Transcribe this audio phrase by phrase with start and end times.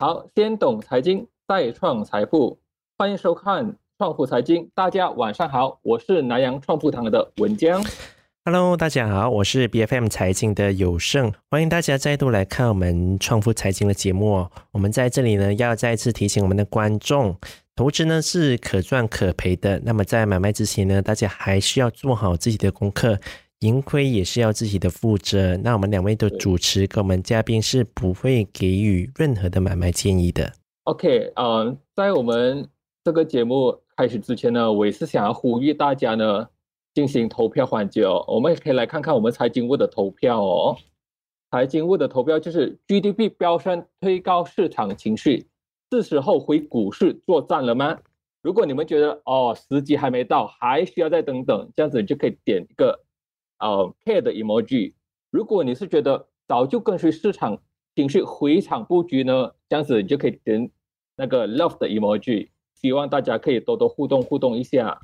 [0.00, 2.58] 好，先懂财经，再创财富，
[2.96, 4.66] 欢迎收看创富财经。
[4.74, 7.84] 大家晚上好，我是南洋创富堂的文江。
[8.46, 14.48] Hello，大家好，我是 B F M 财经的有胜，欢迎大家再度来看我们创富财经的节目。
[14.72, 17.36] 我们在这里呢，要再次提醒我们的观众，
[17.76, 19.78] 投资呢是可赚可赔的。
[19.84, 23.18] 那么在买卖之前呢，大家还是要做好自己的功课。
[23.60, 25.54] 盈亏也是要自己的负责。
[25.58, 30.50] 那我们两位的主持跟我们嘉宾是不会给予任何的买卖建议的。
[30.84, 32.66] OK，嗯，在我们
[33.04, 36.48] 这个节目开始之前呢，我也是想要呼吁大家呢
[36.94, 38.24] 进行投票环节哦。
[38.28, 40.74] 我们也可以来看看我们财经部的投票哦。
[41.50, 45.46] 财经部的投票就是 GDP 飙升推高市场情绪，
[45.92, 47.98] 是时候回股市作战了吗？
[48.42, 52.98] 如果你们觉得哦时机还没到，还需要再等等，这样子就可以点一个。
[53.60, 54.94] 呃，care 的 emoji，
[55.30, 57.58] 如果你是觉得早就跟随市场
[57.94, 60.70] 情绪回场布局呢，这样子你就可以点
[61.16, 64.98] 那个 love 的 emoji，希望大家可以多多互动互动一下，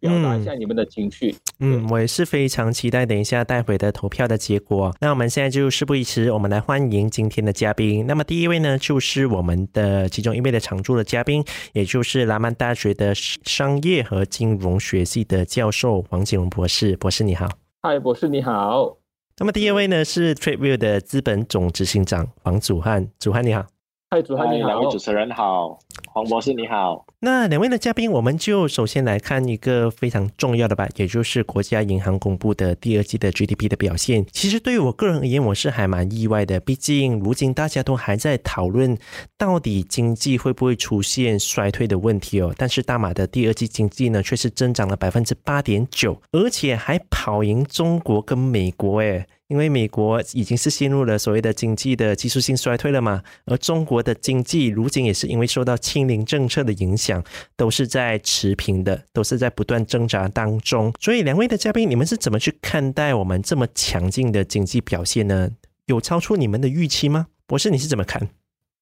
[0.00, 1.34] 表达一下你们的情绪。
[1.60, 4.92] 嗯，我也是非常期待等一下待会的投票的结果。
[5.00, 8.06] 那我们现在就事不宜迟，我们来欢迎今天的嘉宾。
[8.08, 16.96] 那么第一位呢，就是我们的其中一位的常驻的嘉宾，也就是拉曼大学的商业和金融学系的教授黄景荣博士。
[16.96, 17.48] 博士你好。
[17.82, 18.98] 嗨，博士你好。
[19.38, 23.64] 那么第二位呢是 TradeView 的资本总执行长黄祖汉，祖汉你好。
[24.10, 27.04] 嗨，祖汉你好，两位主持人好，黄博士你好。
[27.20, 34.24] 那两位的嘉宾，我们就首先来看一个非常重要的吧，也就是国家银行公布的第二季的 GDP 的表现。
[34.32, 38.96] 其实对于我个人而言，我是还蛮意外的，毕竟如今大家都还在讨论
[39.36, 42.54] 到底经济会不会出现衰退的问题哦。
[42.56, 49.26] 但是大马的第二季经济呢，却是增长了百分之八点九，而且还跑赢中国跟美国诶。
[49.48, 57.24] 因为美国已经是陷入了所谓的经济的技术性衰退了嘛，而中国的经济如今也是因为受到清零政策的影响，
[57.56, 60.92] 都是在持平的，都是在不断挣扎当中。
[61.00, 65.50] 所以，两位的嘉宾，你们是怎么去看待我们这么强劲的经济表现呢？
[65.86, 67.26] 有超出你们的预期吗？
[67.46, 68.28] 博士，你是怎么看？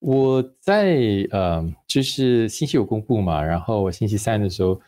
[0.00, 0.98] 我在
[1.30, 4.78] 呃，就是星期五公布嘛，然后我星期三的时候，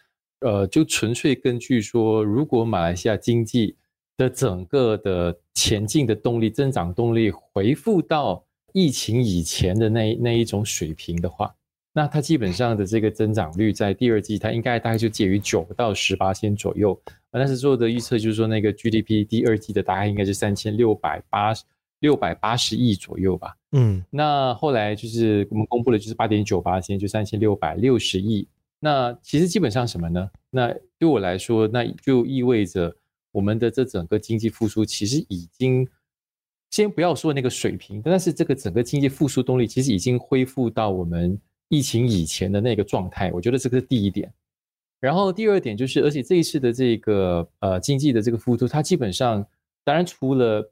[0.41, 3.75] 呃，就纯粹根据说，如果马来西亚经济
[4.19, 8.45] 的整个的前进的动力、增长动力回复到
[8.75, 11.53] 疫情以前的那那一种水平的话，
[11.93, 17.01] 那它基本上的这个增长率在第二季，它应该大概就介于九到十八千左右。
[17.31, 21.65] 但是做的预测就是说，那个 GDP 第二季的大概应该是三千六百八十
[22.01, 23.57] 六百八十亿左右吧。
[23.73, 28.49] 嗯，那后来就是我们公布了就是八点九八千，就三千六百六十亿。
[28.79, 30.31] 那其实基本上什么呢？
[30.51, 32.95] 那对我来说，那就意味着。
[33.33, 35.87] 我们的这整个经济复苏其实已经，
[36.69, 43.33] 先不要说那个水平，但是这个整个经济复苏动力其实已经恢复到我们疫情以前的那个状态。
[43.33, 44.31] 我觉得这个是第一点。
[45.01, 49.43] 然后第二点就是，而且这一次的这个呃经济的这个复苏，它基本上
[49.83, 50.71] 当然除了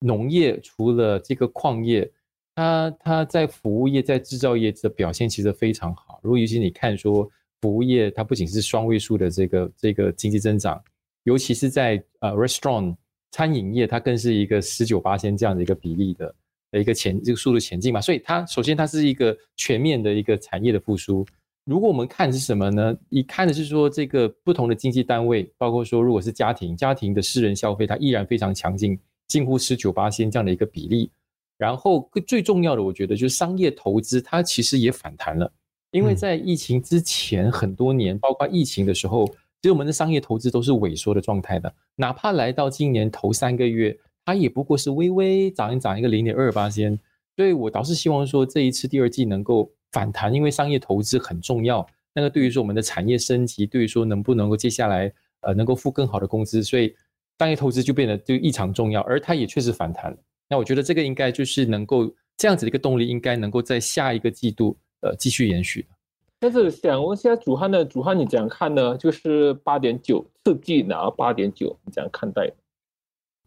[0.00, 2.10] 农业，除了这个矿业，
[2.56, 6.18] 它它在服务业、在制造业的表现其实非常好。
[6.24, 10.82] 如果尤其你看说服务业，它不仅是双位数的这个这个经济增长。
[11.24, 12.96] 尤其是在呃，restaurant
[13.30, 16.34] 餐饮业，它更是一个十九八千这样的一个比例的
[16.70, 21.26] 的一个前这个速度前进嘛，所以它首先它是一个全面的一个产业的复苏。
[21.64, 22.96] 如果我们看是什么呢？
[23.10, 31.10] 一看的是说这个不同的经济单位，包括说如果是家庭，家庭的私人消费，它依然非常强劲，近乎十九八千这样的一个比例。
[31.58, 35.52] 然后最重要的，我觉得就是商业投资，它其实也反弹了，
[35.90, 39.26] 因为在疫情之前很多年，包括疫情的时候。
[39.60, 46.98] 其实我们的商业投资都是萎缩的状态的，哪怕来到今年头三个月，它也不过是微微涨一涨一个零点二八先。
[47.34, 51.86] 所以我倒是希望说这一次第二季能够反弹，因为商业投资很重要。
[52.12, 56.94] 那个对于说我们的产业升级，对于说能不能够接下来呃能够付更好的工资，所以
[57.38, 59.00] 商业投资就变得就异常重要。
[59.04, 60.14] 而它也确实反弹。
[60.46, 65.86] 那我觉得这个应该就是能够这样子的一个动力，应该能够在下一个季度呃继续延续。
[66.38, 68.94] 但是想问一下主汉的主汉，你怎样看呢？
[68.98, 72.52] 就是八点九刺激，然后八点九，你怎样看待？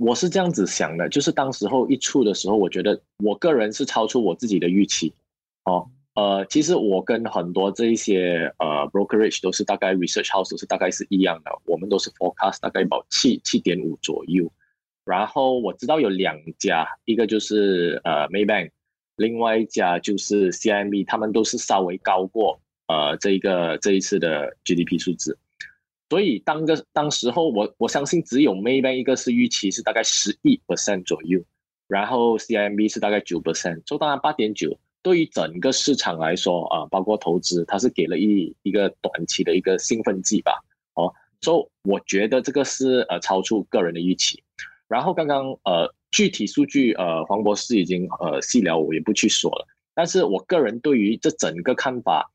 [0.03, 5.13] 我是这样子想的，就是当时候一出的时候，我觉得我个人是超出我自己的预期。
[5.65, 14.51] 哦，呃，其实我跟很多这一些呃 brokerage 都是大概 research house 都是大概是一样的，我们都是 forecast 大概保七七点五左右。
[15.05, 18.71] 然后我知道有两家，一个就是呃 Maybank，
[19.17, 22.59] 另外一家就是 CIMB，他们都是稍微高过。
[22.87, 25.37] 呃，这一个这一次的 GDP 数字，
[26.11, 31.39] 所以当个当时候我我相信只有 Maybank 一个是预期是大概十亿 percent 左右，
[31.87, 40.51] 然后 CIMB 是大概九 percent，就当然八点九对于整个市场来说啊，包括投资，它是给了一一个短期的一个兴奋剂吧。
[40.95, 44.43] 哦，所以我觉得这个是呃超出个人的预期。
[44.89, 49.65] 然后刚刚呃具体数据呃黄博士已经呃细聊，我也不去说了。
[49.95, 52.29] 但是我个人对于这整个看法，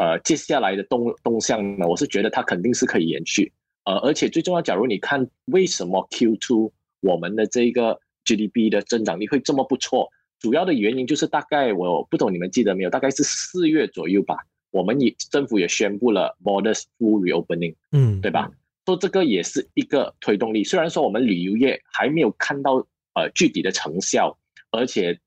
[0.00, 3.52] 呃接下来的动动向呢，我是觉得它肯定是可以延续。
[3.84, 6.70] 呃，而且最重要，假如你看为什么 Q2
[7.02, 10.08] 我们的这个 GDP 的增长率会这么不错，
[10.38, 14.38] 主要的原因就是大概我不懂你们记得没有，大概是四月左右吧，
[14.70, 18.50] 我们也政府也宣布了 borders full reopening，嗯，对吧？
[18.86, 20.64] 说这个也是一个推动力。
[20.64, 22.76] 虽然说我们旅游业还没有看到
[23.14, 24.36] 呃具体的成效，
[24.70, 25.18] 而且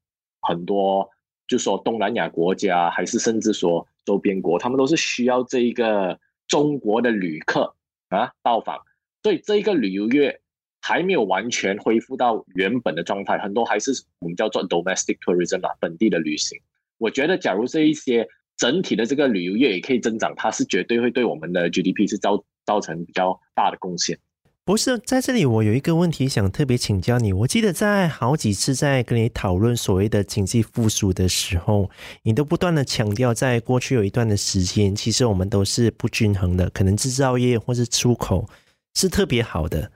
[0.42, 1.08] 很多
[1.48, 7.76] 就说东南亚国家，还是甚至说周边国，他们都是需要这一个中国的旅客。
[8.10, 8.80] 啊，到访，
[9.24, 10.40] 所以这一个旅游业
[10.80, 16.60] 还没有完全恢复到原本的状态，很多还是我们叫做 domestic tourism 啊，本地的旅行。
[17.00, 24.20] 我觉得，假如这一些整体的这个旅游业也可以增长，它是绝对会对我们的 GDP 是造造成比较大的贡献。
[24.66, 27.34] 不是在这里，我有一个问题想特别请教你。
[27.34, 31.90] 我记得在好几次在跟你讨论所谓的经济复苏的时候，
[32.22, 38.48] 你都不断的强调，在过去有一段的时间，其实我们都是不均衡的，可能制造业或是出口
[38.96, 39.92] 是特别好的，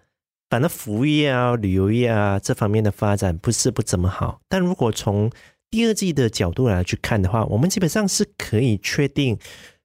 [0.49, 4.41] 反正服务业啊、旅游业啊这方面的发展不是不怎么好。
[4.49, 5.31] 但如果从
[5.71, 9.39] 第二季的角度来去看的话，我们基本上是可以确定，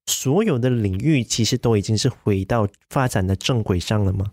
[0.06, 4.32] 所有的领域其实都已经是回到发展的正轨上了吗？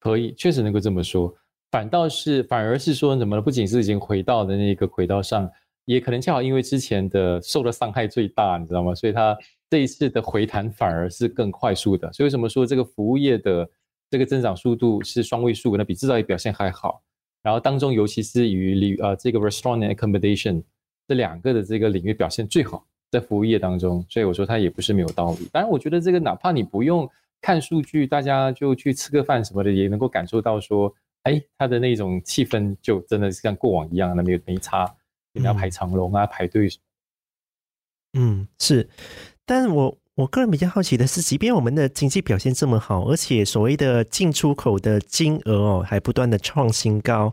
[0.00, 1.32] 可以，确实能够这么说。
[1.70, 5.48] 反倒是，反而是说，怎么不仅是已经回到的那个轨道上，
[5.84, 8.92] 也可能恰好因为之前的受的伤害最大，你知道吗？
[8.92, 9.36] 所以它
[9.68, 12.12] 这一次的回弹反而是更快速的。
[12.12, 13.70] 所以为什么说这个服务业的
[14.10, 17.00] 这个增长速度是双位数，那比制造业表现还好？
[17.42, 20.60] 然后当中，尤其是与旅呃这个 restaurant and accommodation
[21.06, 24.04] 这两个的这个领域表现最好，在服务业当中。
[24.08, 25.48] 所以我说它也不是没有道理。
[25.52, 27.08] 当然，我觉得这个哪怕你不用。
[27.40, 34.86] 看数据，大家就去吃个饭什么的，也能够感受到说，哎，他的那种气氛就真的是像过往一样，那没有没差，
[35.32, 36.82] 你要排长龙啊，排队什么。
[38.20, 38.88] 嗯，是，
[39.46, 47.32] 但我我个人比较好奇的是，即便我们的经济表现这么好，而且所谓的进出口的金额哦，还不断的创新高。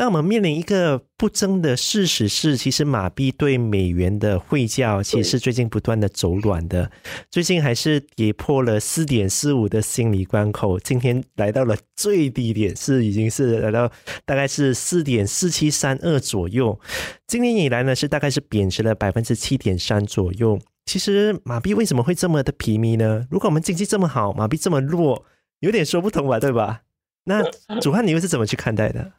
[0.00, 6.90] 但我们面临一个不争的事实是，其实马币对美元的汇价其实是最近不断的走软的，
[7.30, 13.92] 最近还是跌破了四点四五的心理关口，今天来到了最低点，是已经是来到
[14.24, 16.80] 大概是四点四七三二左右。
[17.26, 20.58] 今年以来呢，是大概是贬值了百分之七点三左右。
[20.86, 23.26] 其实马币为什么会这么的疲靡呢？
[23.30, 25.26] 如果我们经济这么好，马币这么弱，
[25.58, 26.84] 有点说不通吧，对吧？
[27.24, 27.42] 那
[27.82, 29.12] 主汉你又是怎么去看待的？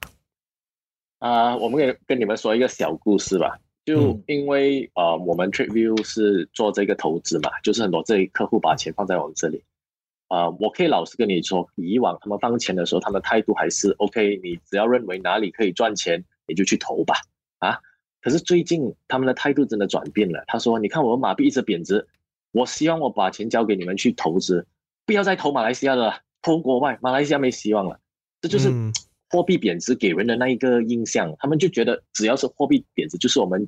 [1.22, 3.60] 啊，我们给跟你们说一个小故事吧。
[3.86, 9.64] 就因为呃，我们 Trade View 是做这个投资嘛，就是很多这客户把钱放在我们这里。
[10.30, 17.16] 啊，我可以老实跟你说，以往他们放钱的时候，他们态度还是 OK，你只要认为哪里可以赚钱，你就去投吧。
[17.60, 17.78] 啊，
[18.20, 20.44] 可是最近他们的态度真的转变了。
[20.48, 22.08] 他说：“你看我们马币一直贬值，
[22.52, 24.66] 我希望我把钱交给你们去投资，
[25.06, 28.00] 不要再投马来西亚了，投国外，马来西亚没希望了。”
[28.42, 28.72] 这就是。
[29.32, 33.66] 货币贬值给人的那一个印象，他们就觉得只要是货币贬值，就是我们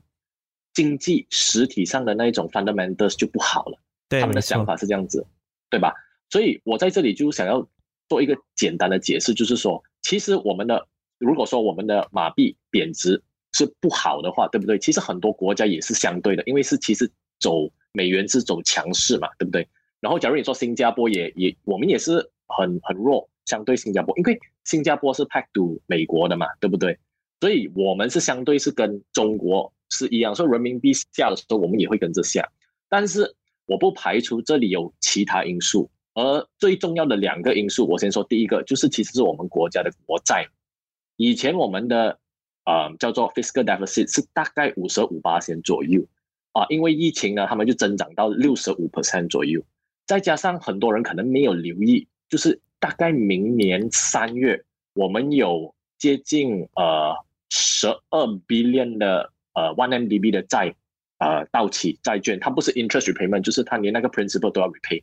[0.73, 3.79] 经济实体上的那一种 fundamentals 就不好了。
[4.09, 5.25] 对他们的想法是这样子，
[5.69, 5.93] 对吧？
[6.29, 7.65] 所以我在这里就想要
[8.09, 10.85] 做一个简单的解释，就是说，其实我们的
[11.17, 14.77] 如果说我们的马币贬值是不好的话，对不对？
[14.77, 19.67] 其实很多国家也是相对的，因为是其实走美元是走强势嘛，对不对？
[20.01, 23.29] 然后假如你说新加坡也也我们也是很很弱。
[23.45, 26.97] 相对新加坡，因为新加坡是 pack to 美国的嘛，对不对？
[27.41, 32.49] 所以我们是相对是跟中国是一样，所以人民币下的时候，我们也会跟着下。
[32.87, 40.47] 但是我不排除这里有其他因素，而最重要的两个因素，我先说第一个，就是其实是我们国家的国债。
[41.17, 42.17] 以前我们的
[42.63, 46.01] 呃叫做 fiscal deficit 是大概五十五八千左右
[46.53, 49.61] 啊，因为疫情呢，他们就增长到六十五 percent 左右，
[50.07, 52.61] 再加上很多人可能没有留意，就是。
[52.83, 54.61] 大概明年三月，
[54.93, 57.15] 我们有接近呃
[57.49, 60.75] 十二 billion 的呃 one MDB 的债
[61.19, 65.01] 呃到期债券，它不是 interest repayment，就是它连那个 principal 都要 repay，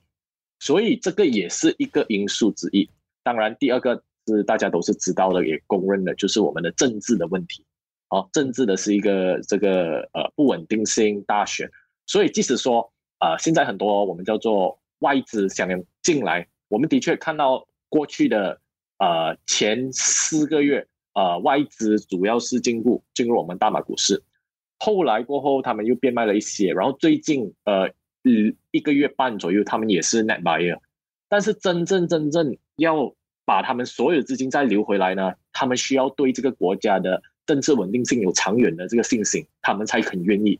[0.58, 2.86] 所以这个也是一个因素之一。
[3.22, 7.64] 当然，第二个是大家都是知道的，也公认的，就是我们的政治的问题。
[8.08, 11.66] 好，政治的是一个这个呃不稳定性大选，
[12.04, 17.66] 所以即使说呃现在很多我们叫做外资想要进来，我们的确看到。
[17.90, 18.58] 过去的
[18.96, 24.22] 呃前四个月，呃外资主要是进入进入我们大马股市，
[24.78, 27.90] 后来过后他们又变卖了一些，然后最近呃
[28.22, 30.78] 一一个月半左右，他们也是 net buyer。
[31.28, 40.58] 但是真正真正要把他们所有资金再流回来呢，他们需要对这个国家的政治稳定性有长远的这个信心，他们才肯愿意。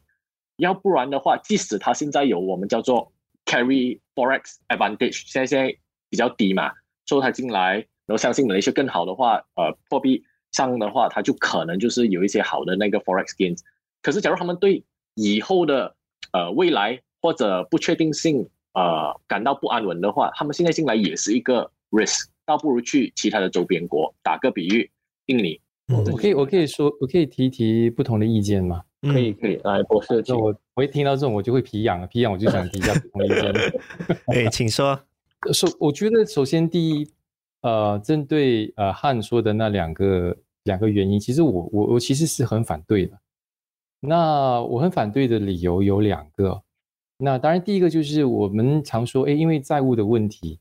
[0.57, 3.13] 要不然的话，即使他现在有我们叫做
[3.47, 5.75] carry forex advantage，现在现在
[6.09, 6.73] 比较低嘛，
[7.07, 7.75] 收他进来，
[8.07, 13.59] 然后相信马来西亚更好的话，呃，货币上的话，他就可能就是有一些好的那个 forex gains。
[14.03, 15.95] 可是假如他们对以后的
[16.33, 24.15] 呃未来或者不确定性呃感到不安稳的话，他们现在进来也是一个 risk，倒不如去其他的周边国。
[24.23, 24.91] 打个比喻，
[25.27, 28.83] 印尼，我可以我可以说我可以提提不同的意见吗？
[29.03, 33.53] 可以可以，来博士，那我我一听到这种，我就会皮痒，皮痒我就想提一下不同意见。
[34.29, 35.01] 哎，请说。
[35.53, 37.11] 首我觉得首先第一，
[37.63, 43.19] 呃，针对呃汉说的那两个两个原因，其实我我我其实是很反对的。
[44.01, 46.63] 那我很反对的理由有两个。
[47.19, 50.59] 那当然第一个就是我们常说，哎，因为债务的问题，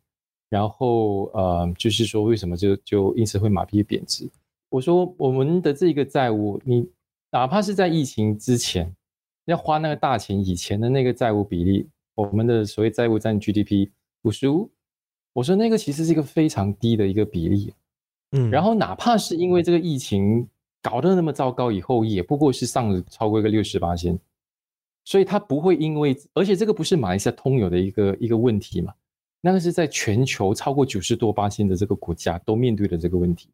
[0.50, 4.30] 然后呃，就是说为什么就就因此会马币贬值？
[4.70, 6.90] 我说我们的这个债务，你。
[7.32, 8.92] 哪怕是在疫情之前，
[9.46, 13.88] 要花那个大钱以前的那个债务比例，我们的所谓债务占 GDP
[14.24, 14.70] 五十五，
[15.34, 17.74] 我说那个其实是一个非常低的一个比例，
[18.32, 20.48] 嗯，然后哪怕是因为这个疫情
[20.82, 24.20] 搞得那么糟糕以后，也不过是上了超过一个六十八千，
[25.06, 28.94] 所以它不会因为，而且这个不是马来西亚通有的一个一个问题嘛，
[29.42, 33.50] 那个是在全球超过九十多八千的这个国家都面对的这个问题。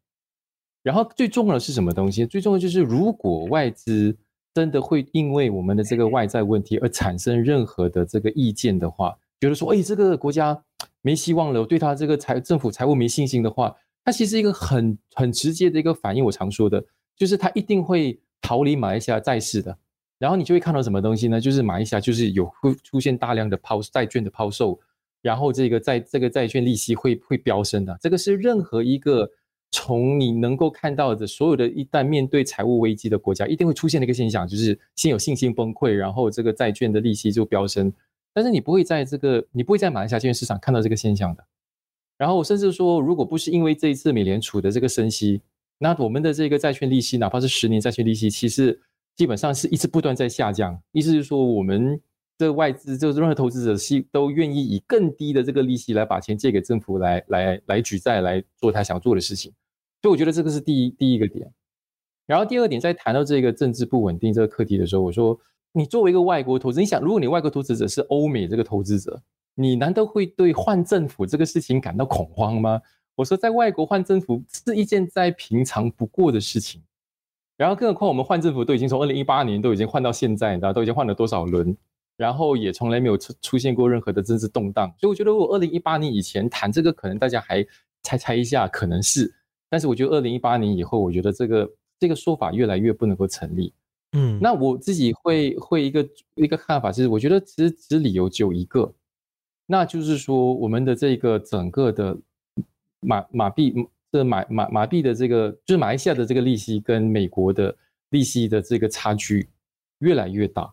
[0.82, 2.24] 然后最重要的是什么东西？
[2.24, 4.16] 最重要就是，如果外资
[4.54, 10.62] 真的会因为我们的这个外在问题而产生任何的这个意见的话，觉得说，哎，这个国家
[11.02, 13.74] 没希望了，对他这个财政府财务没信心的话，
[14.04, 16.24] 它其实一个很很直接的一个反应。
[16.24, 16.84] 我常说的，
[17.16, 19.76] 就是他一定会逃离马来西亚债市的。
[20.18, 21.40] 然后你就会看到什么东西呢？
[21.40, 24.78] 就是马来西亚就是有会出现大量的抛债券的抛售，
[25.22, 27.96] 然后这个债这个债券利息会会飙升的。
[28.00, 29.30] 这个是任何一个。
[29.72, 37.92] 从你能够看到的所有的，一旦面对财务危机的国家，一定会出现的一个现象，就是先有信心崩溃，然后这个债券的利息就飙升。
[38.36, 41.42] 但是你不会在这个，你不会在马来西亚证券市场看到这个现象的。
[42.18, 45.40] 然后甚至说，如果不是因为这一次美联储的这个升息，
[45.78, 48.78] 那我们的这个债券利息，哪怕是十年债券利息，其实
[49.14, 50.78] 基本上是一直不断在下降。
[50.92, 51.98] 意思是说，我们
[52.36, 59.50] 的外资就是任何投资者是都愿意以更低的这个利息来把钱借给政府，来来来举债来做他想做的事情。
[60.02, 61.50] 所以我觉得这个是第一第一个点。
[62.26, 65.40] 然后第二点，在谈到这个政治不稳定这个课题的时候，我说，
[65.76, 69.20] 你作为一个外国投资，你想，如果你外国投资者是欧美这个投资者，
[69.54, 72.80] 你难道会对换政府这个事情感到恐慌吗？
[73.14, 76.82] 我说，在外国换政府是一件再平常不过的事情。
[77.58, 81.76] 然后，更何况我们换政府都已经从二零一八年都已经换到现在，你知道都已经换了多少轮？
[82.16, 87.62] 然后也从来没有出出现过任何的政治动荡，所以我觉得如果二零一八年以前谈这个，可能大家还
[88.02, 89.30] 猜猜一下，可能是。
[89.68, 93.74] 但是我觉得二零一八年以后，我觉得这个这个说法越来越不能够成立。
[94.12, 98.92] 嗯，那我自己会会一个一个看法是，我觉得其实其实理由只有一个，
[99.66, 102.16] 那就是说我们的这个整个的
[103.00, 103.74] 马马币
[104.10, 107.76] 这马马马币的这个就是马来西亚的这个利息跟美国的
[108.10, 109.48] 利息的这个差距
[109.98, 110.72] 越来越大。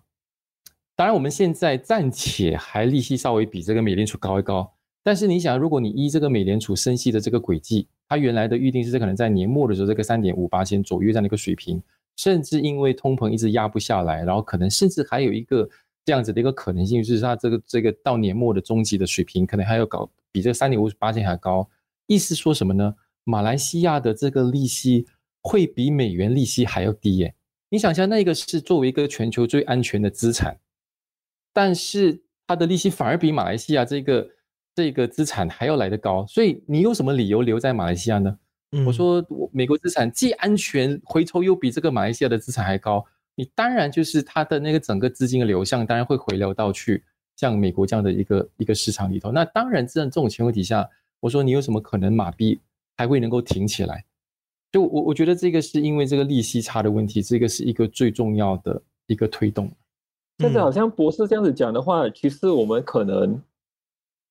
[0.95, 4.71] 当然，我们现在暂且还利息稍微比这个美联储高一高，
[5.01, 11.81] 但是你想，如果你依这个美联储升息的这个轨迹，它原来的预定是可能在年末的时候，这个三点五八千左右这样的一个水平，
[12.17, 15.67] 甚至因为通膨一直压不下来，然后可能甚至还有一个
[16.05, 21.67] 这样子的一个可能性，就是它这个这个到年末的终极的水平，可能还要搞比这个三点五八千还高。
[22.07, 22.93] 意思说什么呢？
[23.23, 25.07] 马来西亚的这个利息
[25.41, 27.33] 会比美元利息还要低耶？
[27.69, 30.59] 你想一下，那个是作为一个全球最安全的资产。
[31.53, 34.29] 但是它的利息反而比马来西亚这个
[34.75, 38.37] 这个资产还要来得高，所以你有什么理由留在马来西亚呢？
[38.85, 47.03] 我说，美国资产既安全，回头又比这个马来西亚的资产还高，你当然就是它的那个整个资金的流向，当然会回流到去
[47.35, 49.31] 像美国这样的一个一个市场里头。
[49.31, 50.89] 那当然，这这种情况底下，
[51.19, 52.59] 我说你有什么可能马币
[52.97, 54.05] 还会能够挺起来？
[54.71, 59.71] 就我我觉得这个是因为这个利息差的问题，这个是一个最重要的一个推动。
[60.39, 63.39] 现在好像博士这样子讲的话，其实我们可能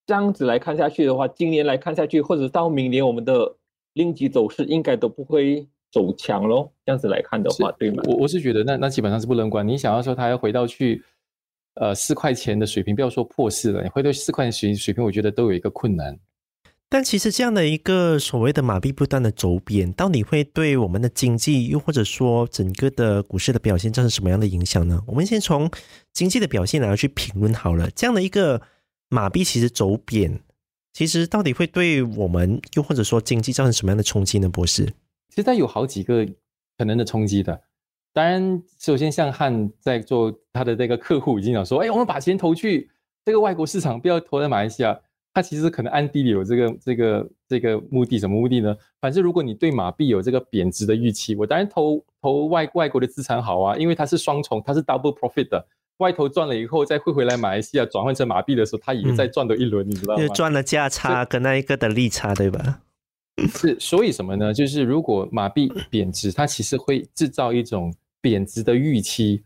[0.05, 3.55] 这样子来看下去的话，今年来看下去，或者到明年，我们的
[3.95, 6.71] 令吉走势应该都不会走强喽。
[6.85, 8.03] 这样子来看的话，对吗？
[8.07, 9.67] 我我是觉得那那基本上是不乐观。
[9.67, 11.03] 你想要说它要回到去
[11.75, 16.19] 呃四块钱的水平，不要说破四了，你回到四块钱水水平，我觉得都有一个困难。
[16.89, 25.03] 但其实这样的一个所谓的马币不断的走贬，到底会对我们的经济，又或者说整个的股市的表现造成什么样的影响呢？
[25.07, 25.71] 我们先从
[26.13, 27.89] 经济的表现来去评论好了。
[27.93, 28.61] 这样的一个
[29.09, 30.41] 马币其实走贬，
[30.93, 34.49] 其实到底会对我们，又或者说经济造成什么样的冲击呢？
[34.49, 34.85] 博士，
[35.31, 36.27] 其实它有好几个
[36.77, 37.61] 可能的冲击的。
[38.13, 42.91] 当然，首先像汉在做他的那个客户已经讲说，哎，我们把钱投去
[43.25, 45.01] 这个外国市场，不要投在马来西亚。
[45.35, 48.77] 他其实可能暗地里有这个这个这个目的，什么目的呢？
[49.01, 55.67] 反正如果你对马币有这个贬值的预期，我当然投投外外国的资产好啊，因为它是双重，它是 double profit 的。
[55.99, 60.21] 外头赚了以后再汇回来马来西亚转换成马币的时候，它也在赚的一轮，你知道吗？
[60.21, 62.81] 就赚了价差跟那一个的利差，对吧？
[63.55, 64.53] 是，所以什么呢？
[64.53, 69.43] 就是如果马币贬值，它其实会制造一种贬值的预期，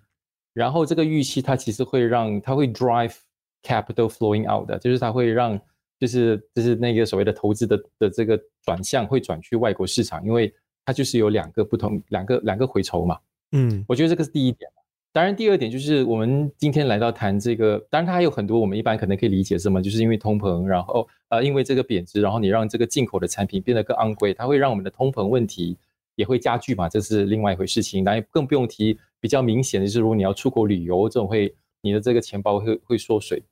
[0.53, 3.15] 然后这个预期它其实会让它会 drive
[3.63, 5.61] capital flowing out 的，就是它会让。
[5.99, 13.19] 就是就是那个所谓的投资的的这个转向会转去外国市场，因为它就是有两个不同两个两个回酬嘛。
[13.53, 14.71] 嗯，我觉得这个是第一点。
[15.17, 25.75] 当然，第二点就是我们今天来到谈这个，当然它还有很多我们一般可能可以理解什么，就是因为通膨，然后呃因为这个贬值，然后你让这个进口的产品变得更昂贵，它会让我们的通膨问题
[26.17, 28.05] 也会加剧嘛，这是另外一回事情。
[28.05, 33.43] 当然更不用提比较明显的就是，如果你要出国旅游，这种会你的这个钱包会会缩水。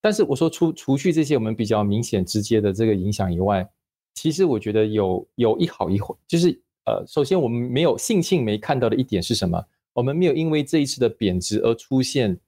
[0.00, 3.68] 但是我说除除去这些我们比较明显直接的这个影响以外，
[4.14, 9.62] 其实我觉得有有一好一坏，就是呃，首先我们没有信庆没看到的一点是什么？
[9.92, 12.38] 我们没有因为这一次的贬值而出现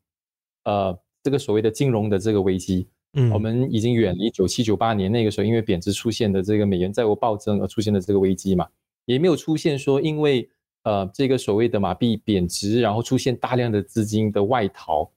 [0.65, 2.87] 呃这个所谓的金融的这个危机。
[3.15, 8.67] 嗯，我们已经远离九七九八年那个时候因为贬值出现的这个美元债务暴增而出现的这个危机嘛，
[9.05, 10.49] 也没有出现说因为
[10.83, 15.09] 呃这个所谓的马币贬值然后出现大量的资金的外逃，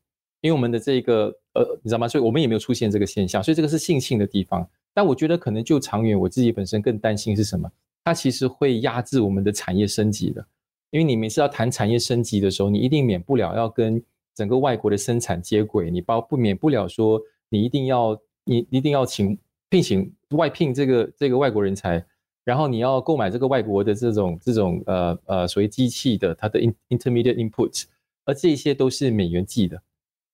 [0.41, 1.33] 因为我们的这个。
[1.57, 2.07] 呃，你知道吗？
[2.07, 4.63] 所以我们也没有出现这个现象，所以这个是庆幸的地方。
[4.93, 7.67] 但我觉得可能就长远，我自己本身更担心是什么？
[8.03, 10.45] 它其实会压制我们的产业升级的。
[10.91, 14.01] 因为你每次要谈产业升级的时候，你一定免不了要跟
[14.33, 19.37] 整个外国的生产接轨，你包不免不了说你一定要你一定要请
[19.69, 22.03] 聘请外聘这个这个外国人才，
[22.43, 27.83] 然后你要购买这个外国的这种这种呃呃所谓机器的它的 intermediate input，
[28.25, 29.81] 而这些都是美元计的。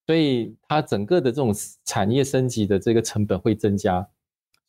[0.05, 1.53] 所以它整个的这种
[1.85, 4.05] 产业升级的这个成本会增加，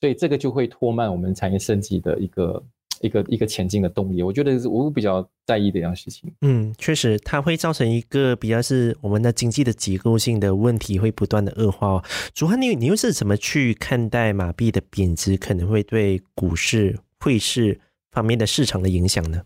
[0.01, 2.65] 所以这个就会拖慢我们产业升级的一个
[3.05, 4.23] 一个一个前进的动力。
[4.23, 6.33] 我觉得是我比较在意的一样事情。
[6.41, 11.89] 嗯，确实，它会造成一个比较是我们的经济的结构性的问题会不断的恶化。
[11.89, 17.79] 哦主汉，你你又是怎么去看待马币的贬值可能会对股市、汇市
[18.11, 19.43] 方面的市场的影响呢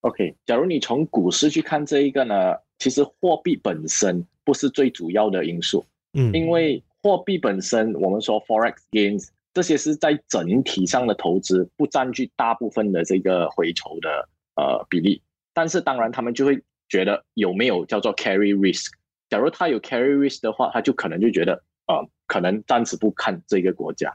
[0.00, 2.54] ？OK，假如你从股市去看这一个呢？
[2.78, 15.20] 其实货币本身不是最主要的因素，嗯，因为货币本身，我们说 forex gains 这些是在整体上的投资不占据大部分的这个回酬的呃比例，
[15.52, 18.90] 但是当然他们就会觉得有没有叫做 carry risk，
[19.28, 21.54] 假如他有 carry risk 的话，他就可能就觉得
[21.86, 24.14] 呃可能暂时不看这个国家，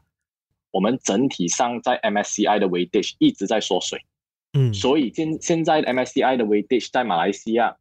[0.72, 4.00] 我们整体上在 MSCI 的 weightage 一直在缩水，
[4.54, 7.76] 嗯，所以现现在 MSCI 的 weightage 在马来西亚。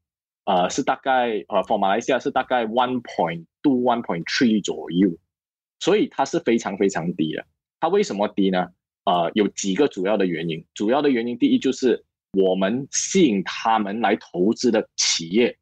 [0.45, 5.09] 呃，是大概呃，for 马来西亚是大概 one point two one point three 左右，
[5.83, 7.45] 所以它是非常非常低的。
[7.81, 8.69] 它为什么低呢？
[9.05, 10.65] 呃，有几个主要的原因。
[10.75, 15.59] 主要的原因，第一就是我们吸引他们来投资的企业，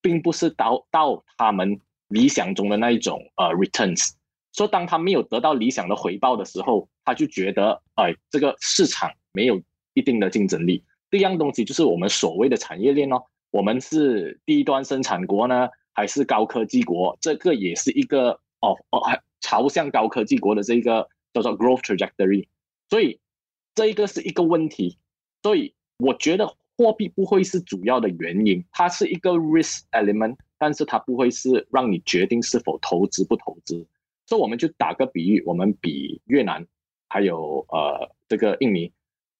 [0.00, 4.12] 并不是到到他们理想中的那一种呃 returns。
[4.52, 9.60] 说当他没有得到理想的回报的时候，他就觉得哎，这个市场没有
[9.94, 10.84] 一定的竞争力。
[11.10, 13.20] 第一样东西就是我们所谓的产业链哦。
[13.50, 17.18] 我们是低端生产国呢，还是高科技国？
[17.20, 19.02] 这个也是一个哦哦，
[19.44, 22.48] 朝向高科技国的这个叫做 growth trajectory。
[22.88, 23.20] 所以
[23.74, 24.98] 这一个是一个问题。
[25.42, 33.86] 所以我觉得货币不会是主要的原因，它是一个 risk element，但是它不会是让你决定是否投资不投资。
[34.26, 36.66] 所以我们就打个比喻，我们比越南
[37.10, 38.90] 还有呃这个印尼。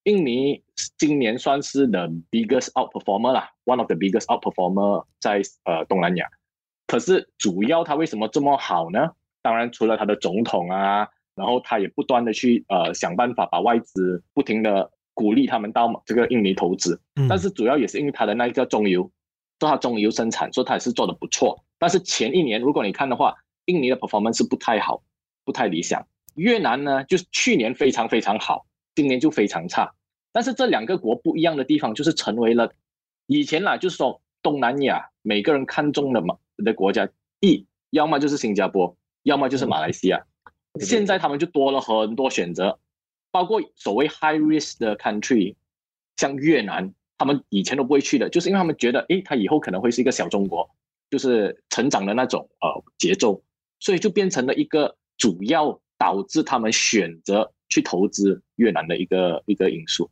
[0.02, 0.62] 印尼
[0.98, 6.28] 今年算是 the biggest outperformer 啦，one of the biggest outperformer 在呃东南亚。
[6.86, 9.12] 可是主要它为什么这么好呢？
[9.44, 16.98] 当然除了他的总统啊，然后他也不断的去呃想办法把外资不停的鼓励他们到这个印尼投资。
[17.28, 19.08] 但是主要也是因为他的那个中油，
[19.60, 21.62] 做他中油生产，所以他也是做的不错。
[21.78, 23.34] 但是前一年如果你看的话，
[23.66, 25.02] 印尼的 performance 是不太好，
[25.44, 26.04] 不太理想。
[26.34, 28.66] 越南呢，就是去年非常非常好。
[28.96, 29.92] 今年就非常差，
[30.30, 32.70] 但是这两个国不一样的地方就是成为了
[33.26, 37.08] 以前啦，就是说东南亚每个人看中的嘛的国家，
[37.40, 40.24] 一要么就是新加坡，要么就是马来西亚。
[40.80, 42.78] 现在他们就多了很多选择，
[43.30, 45.54] 包括所谓 high risk 的 country，
[46.16, 50.68] 像越南，他们以前都不会去的，就是因为他们觉得，诶，他以后可能会是一个小中国，
[51.10, 53.42] 就是成长的那种呃节奏，
[53.78, 60.10] 所以就变成了一个主要导致他们选择去投资越南的一个一个因素。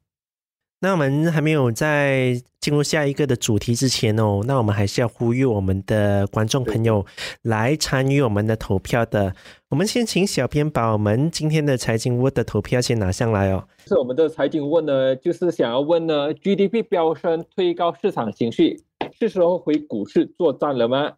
[0.85, 7.07] 那我们还没有在进入下一个的主题之前哦，那我们还是要呼吁我们的观众朋友
[7.43, 9.33] 来参与我们的投票的。
[9.69, 13.65] 我们先请小编把我们今天的财经问的投票先拿上来哦。
[13.87, 18.83] 是我们的财经问呢，就是想要问呢，GDP 飙升推高市场情绪，
[19.21, 21.13] 是时候回股市作战了吗？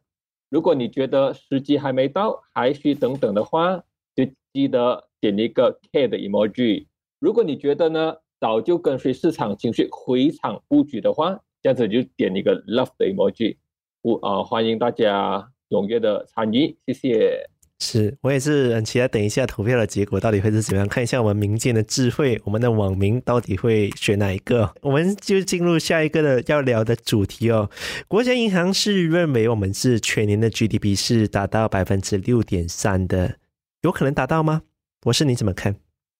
[0.50, 3.78] 如果你觉得时机还没到，还需等等的话，
[4.14, 6.84] 就记得点一个 K 的 emoji。
[7.18, 8.16] 如果你觉得呢？
[8.44, 13.56] 早就跟随市场情绪回场布局的话，这样子就点一个 love 的 emoji，
[14.02, 17.48] 不啊，欢迎大家踊跃的参与，谢谢。
[17.78, 24.74] 是我也是很期待，等一下投票的结果到底会是怎么样，看一下我们民间的智慧，我们的网民到底会选哪一个。
[24.82, 27.70] 我们就进入下一个的要聊的主题哦。
[28.06, 33.38] 国家银行是认为我们是全年的 GDP 是达到百分之六点三的，
[33.80, 34.64] 有可能达到吗？
[35.00, 35.76] 博士你怎么看？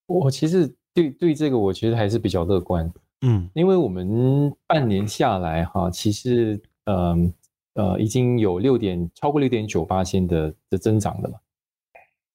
[0.06, 0.74] 我其实。
[0.94, 2.88] 对对，这个我觉得还是比较乐观，
[3.22, 7.16] 嗯，因为我们半年下来哈，其实呃
[7.74, 11.36] 呃已经有六点超过六点九八千的的增长了嘛，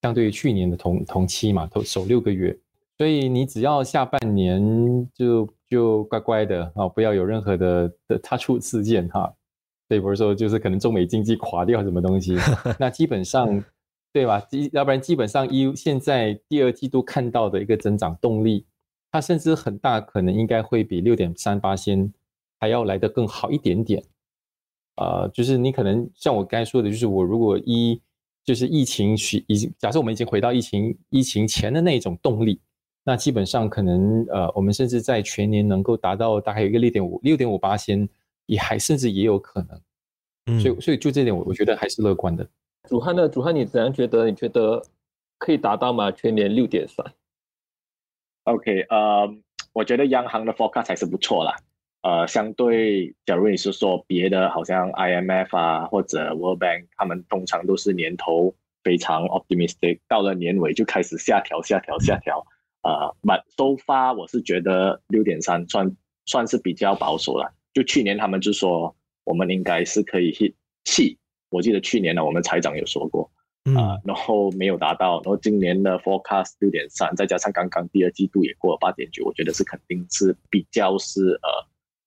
[0.01, 2.53] 相对于去年的同同期嘛，头首六个月，
[2.97, 9.33] 所以你只要下半年就就乖乖的啊，不要有任何的的他出事件哈，
[9.87, 12.35] 对，不是说就是可能中美经济垮掉什么东西，
[12.77, 13.63] 那基本上。
[14.11, 14.39] 对吧？
[14.39, 18.65] 基要不然基本上一现在第二季度看到的一个增长动力，
[19.11, 22.11] 它甚至很大可能应该会比六点三八先
[22.59, 24.03] 还要来得更好一点点。
[24.95, 28.01] 呃，就是你可能像我刚才说的，就是我如果一
[28.43, 32.59] 就是疫情许已经假设我们已经回到疫情疫情前的那种动力，
[33.03, 38.09] 那基本上可能呃我们甚至在全年能够达到大概有一个六点五六点五八先，
[38.47, 39.81] 也还甚至也有可能。
[40.47, 42.49] 嗯，所以所以就这点我我觉得还是乐观的。
[42.89, 43.29] 主汉呢？
[43.29, 44.25] 主汉，你怎样觉得？
[44.25, 44.81] 你觉得
[45.37, 46.11] 可以达到吗？
[46.11, 47.05] 全年六点三。
[48.45, 49.31] OK，呃，
[49.73, 51.55] 我觉得央行的 forecast 还是不错啦。
[52.01, 62.43] 呃，相对，假如你是说别的，好像 IMF 啊或者 World Bank，他们通常都是年头非常 optimistic，到了年尾就开始下调、下调、下调。
[62.81, 67.53] 呃，But so far，我是觉得六点三算算是比较保守了。
[67.71, 71.19] 就去年他们就说，我们应该是可以 hit 七。
[71.49, 73.29] 我记得去年呢，我们财长有说过，
[73.75, 81.49] 啊，然后没有达到，然后今年的 forecast 六点三，再加上刚刚第二季度也过了八点九，我觉得是肯定是比较是呃，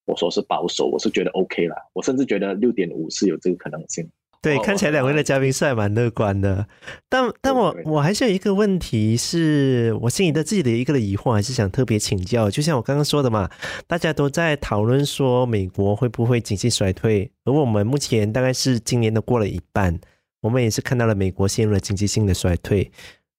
[0.04, 4.08] 我说是保守，我是觉得 OK 了，我甚至觉得六点五是有这个可能性。
[4.42, 6.66] 对，看起来两位的嘉宾是还蛮乐观的，
[7.08, 12.50] 但但我我还是有一个问题，是我心里的自己的一个的疑惑，还是想特别请教。
[12.50, 13.48] 就像我刚刚说的嘛，
[13.86, 20.00] 大家都在讨论说美国会不会经济衰退，而我们目前大概是今年的过了一半，
[20.40, 22.90] 我们也是看到了美国陷入了经济性的衰退。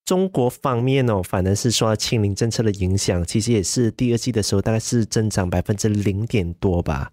[0.06, 7.12] 中国方面哦，反而是受到清零政策的影响，其实也是第二季的时候大概是增长百分之零点多吧，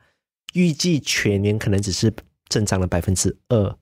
[0.52, 2.12] 预计全年可能只是。
[2.48, 3.76] 增长了百分之二，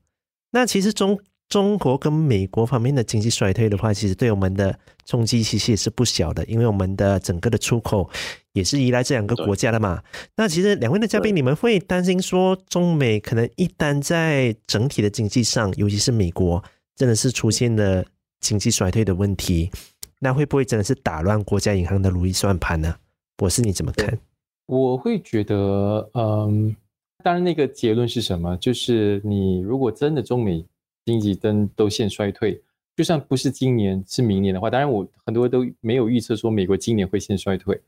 [0.59, 1.17] 那其实中
[1.49, 8.11] 中国跟美国方面的经济衰退的话，其实对我们的冲击其实也是不小的，因为我们的整个的出口
[8.55, 10.03] 也是依赖这两个国家的嘛。
[10.35, 16.61] 那其实两位的嘉宾，你们会担心说中美可能一旦在整体的经济上，尤其是美国
[16.97, 18.05] 真的是出现了
[18.41, 19.71] 经济衰退的问题，
[20.19, 22.97] 那会不会真的是打乱国家银行的如意算盘呢？
[23.37, 24.19] 博士你怎么看？
[24.67, 26.75] 我会觉得，嗯。
[27.25, 28.57] 当然，那个结论是什么？
[28.59, 30.65] 就是你如果真的中美
[31.05, 32.63] 经济都都现衰退，
[32.97, 37.81] 就算不是今年是明年的话，当然我很多都没有预测说美国今年会现衰退。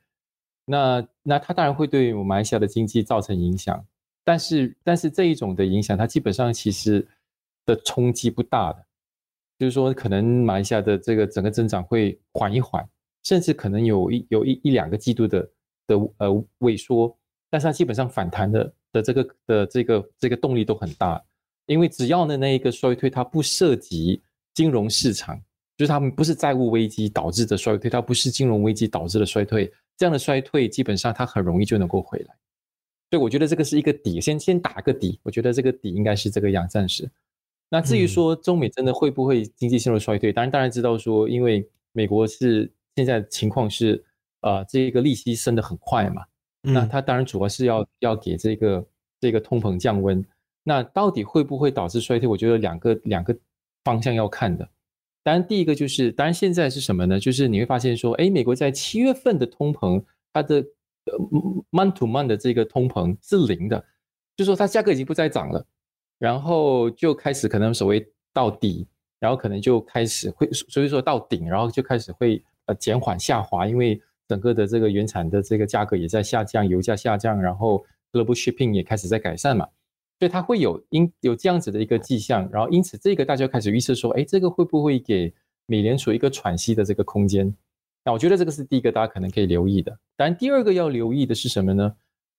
[0.65, 3.85] 那那它当然会对我马来西亚的经济造成影响，
[4.25, 7.07] 但是但是这一种的影响，它基本上其实
[7.65, 8.85] 的冲击不大的，
[9.61, 12.85] 就是说可能马来西亚的这个整个增长会缓一缓，
[13.23, 15.51] 甚至可能有一有一一两个季度的
[15.87, 17.17] 的呃萎缩，
[17.49, 18.75] 但是它基本上反弹的。
[18.93, 21.23] 的这个的这个这个动力都很大，
[21.67, 24.21] 因为只要呢那一个衰退，它不涉及
[24.55, 25.41] 金融市场，
[25.77, 32.35] 就是他们不是债务危机导致的衰退，它不是金融危机导致的衰退，这样的衰退基本上它很容易就能够回来。
[33.11, 35.19] 所以我觉得这个是一个底，先先打个底。
[35.25, 37.11] 我觉得这个底应该是这个样，暂时。
[37.69, 44.05] 那至于说中美真的会不会经济陷入衰退，当然当然知道说，因为美国是现在情况是，
[44.43, 46.23] 呃，这个利息升得很快嘛。
[46.63, 48.87] 那它当然主要是要要给这个
[49.21, 50.25] 这个通膨降温，
[50.63, 52.29] 那到底会不会导致衰退？
[52.29, 53.37] 我觉得两个两个
[53.85, 54.69] 方向要看的。
[55.23, 57.21] 当然，第一个就是，当然现在是什么呢？
[57.21, 60.57] 就是你会发现说，哎，美国在七月份的通膨，它的
[61.05, 61.19] 呃
[61.71, 63.85] month to month 的这个通膨是零的，
[64.37, 65.63] 就说它价格已经不再涨了，
[66.19, 68.87] 然后就开始可能所谓到底，
[69.19, 79.67] 然后可能就开始会，所以说到顶，然后就开始会呃减缓下滑，因为整个的这个原产的这个价格也在下降，油价下降，然后 global shipping 也开始在改善嘛。
[80.21, 85.35] 所以它会有因有这样子的一个迹象，然后因此这个大家开始预测说，哎，这个会不会给
[85.67, 87.53] 美联储一个喘息的这个空间？
[88.05, 89.91] 那我觉得这个是第一个大家可能可以留意的。
[90.17, 91.93] 当然，第二个要留意的是什么呢？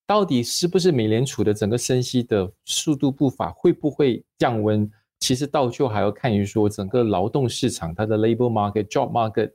[0.08, 4.90] 到底是不是美联储的整个升息的速度步伐会不会降温？
[5.20, 9.52] 其实到最后还要看于说整个劳动市场它的 labor market job market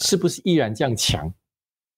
[0.00, 1.32] 是不是依然这样强？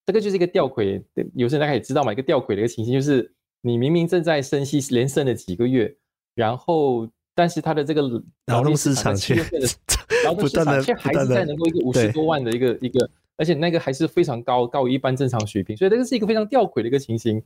[0.07, 1.03] 这个就是一个吊诡，
[1.35, 3.33] 有些人大家也知道嘛，一个吊诡的一个情形就是。
[3.65, 5.95] 你明明正在升息，连升了几个月，
[6.35, 8.03] 然后但是它的这个
[8.47, 9.37] 劳动市场却
[10.25, 17.41] 劳动市场 却还是在能够一个五十多万的一个一个，而且那个还是非常高，高于一般正常水平，所以这个是一个非常吊诡的一个情形。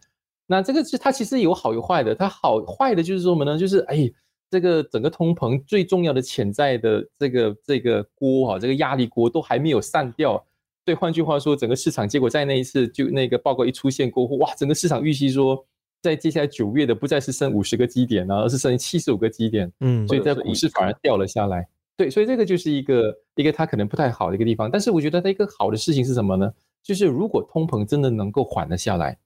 [0.46, 3.58] 那这个是它其实有好有坏的，它好坏的就是说什么呢？
[3.58, 4.10] 就是哎，
[4.50, 10.42] 这个整个通膨最重要的潜在的这个这个锅啊，这个压力锅都还没有散掉。
[10.86, 15.66] 对，换句话说，整个市场结果在那一次就那个报告一出现过后，哇，整个市场预期说。
[16.02, 19.72] 在接下来九月的不再是升五十个基点呢，而是升七十五个基点。
[19.80, 21.66] 嗯，所以在股市反而掉了下来。
[21.96, 24.70] 对，所以这个就是一个一个它可能不太好的一个地方。
[24.70, 26.52] 但是我觉得它一个好的事情是什么呢？
[26.80, 29.18] 就是如果通膨真的能够缓了下来，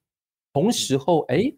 [0.53, 1.53] 同时候哎，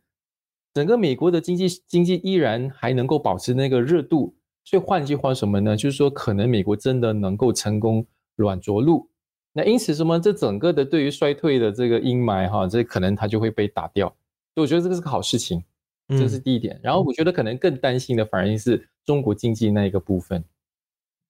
[0.73, 4.35] 整个美国的经济经济依然还能够保持那个热度。
[4.65, 5.77] 所以换句话什么呢？
[5.77, 9.07] 就是说可能美国真的能够成功软着陆。
[9.53, 10.19] 那因此什么？
[10.19, 14.07] 这整个的对于衰退的这个阴霾哈，这可能它就会被打掉。
[14.55, 15.63] 所以我觉得这个是个好事情，
[16.09, 16.79] 这是第一点。
[16.83, 20.43] 然后我觉得可能更担心的反而是中国经济那一个部分。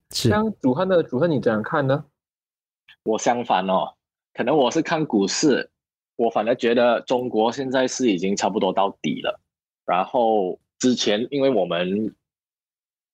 [0.10, 2.06] 像主汉的主汉，你怎样看呢？
[3.04, 3.94] 我相反哦，
[4.34, 5.70] 可能我是看股市，
[6.16, 9.40] 我反而觉得中国现在是已经差不多到底了。
[9.86, 12.16] 然后之前因为我们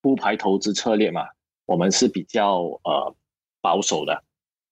[0.01, 1.27] 不排投资策略嘛，
[1.65, 3.15] 我们是比较呃
[3.61, 4.23] 保守的，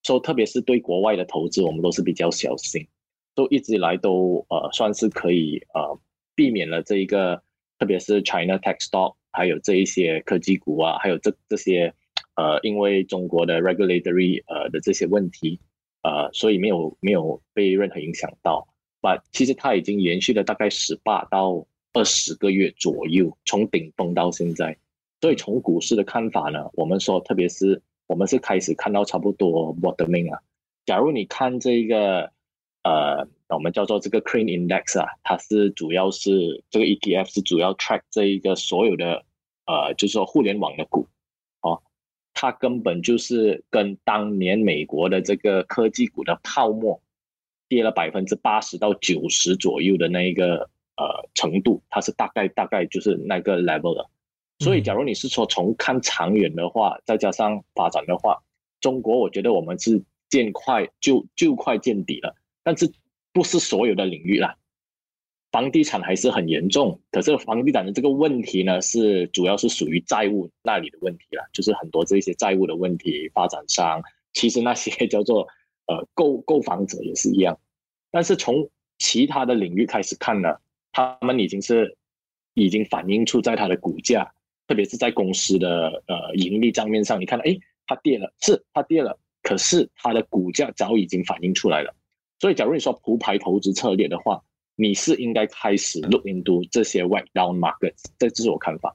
[0.08, 2.86] 说特别是对国外的投资，我们都是比较小心。
[3.34, 6.00] 都一直以来都呃算是可以呃
[6.34, 7.42] 避免了这一个，
[7.78, 11.92] 特别是 China Tech Stock，还有这一些科技股啊，还有这这些
[12.36, 15.60] 呃因为中国的 regulatory 呃的这些问题
[16.02, 18.66] 呃，所以没有没有被任何影响到。
[19.02, 24.78] But 其实它已经延续了大概十八到二十个月左右，从顶峰到现在。
[25.20, 30.40] 所以从股市的看法呢，我们说特别是我们是开始看到差不多 bottoming 啊。
[30.84, 32.32] 假如你看这个。
[32.84, 39.24] 呃，我们叫做这个 Crane Index 啊，它是主要是这个 ETF 是主要 track 这一个所有的
[39.66, 41.06] 呃，就是说互联网的股，
[41.60, 41.82] 哦，
[42.32, 47.02] 它根本就是跟当年美国的这个科技股的泡沫
[47.68, 54.08] 跌了百分之八十到九十左右的那一个呃程度，它是大概大概就是那个 level 的。
[54.58, 58.42] 所以，假如你是说从看长远的话，再加上发展的话，
[58.80, 62.34] 中国我觉得我们是见快就就快见底了。
[62.64, 62.92] 但是
[63.32, 64.56] 不是所有的领域啦，
[65.52, 67.00] 房地产还是很严重。
[67.10, 73.28] 可是房地产的这个问题呢，是主要是属于债务那里的问题了，就是很多这些债务的问题。
[73.30, 75.46] 发展商其实那些 叫做
[75.86, 77.58] 呃购购房者也是一样。
[78.10, 78.68] 但是从
[78.98, 80.56] 其他的领域开始看呢，
[80.90, 81.96] 他们已经是
[82.54, 84.34] 已经反映出在它的股价，
[84.68, 91.94] 特别是在公司的呃盈利账面上，你看到，哎，它跌了，是它跌了，可是它的股价早已经反映出来了。
[92.38, 94.44] 所以，假如你说铺牌投资策略的话，
[94.76, 98.94] 你是应该开始 look into 这些 white down markets，这就是我看法。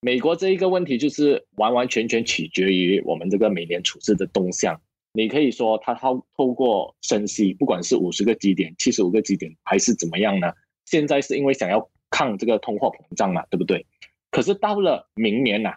[0.00, 4.80] 美国这一个问题就是完完全全取决于我们这个美联储事的动向。
[5.12, 10.52] 你可以说它透透过升息，不管是五十个基点、七十五个基点，还是怎么样呢？
[10.86, 13.84] 现在是因为想要抗这个通货膨胀嘛，对不对？
[14.32, 15.76] 可是到了明年呐，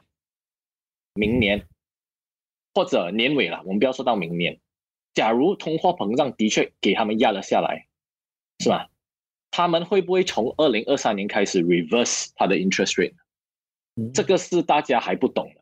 [1.13, 1.67] 明年
[2.73, 4.59] 或者年尾了，我们不要说到明年。
[5.13, 7.87] 假如通货膨胀的确给他们压了下来，
[8.59, 8.89] 是吧？
[9.51, 13.13] 他们会不会从二零二三年开始 reverse 它的 interest rate？
[14.13, 15.61] 这个是大家还不懂的，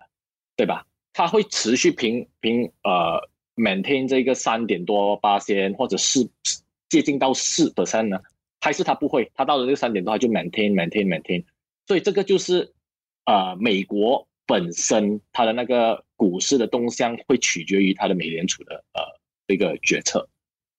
[0.55, 0.87] 对吧？
[1.13, 6.27] 它会持续平平呃 maintain 这个三点多八千或者是
[6.89, 8.19] 接近到四 percent 呢？
[8.59, 9.31] 还是它不会？
[9.35, 11.45] 它到了这个三点多就 maintain maintain maintain？
[11.85, 12.72] 所以这个就是
[13.25, 19.01] 呃美国本身它的那个股市的动向会取决于它的美联储的呃。
[19.45, 20.29] 这个决策，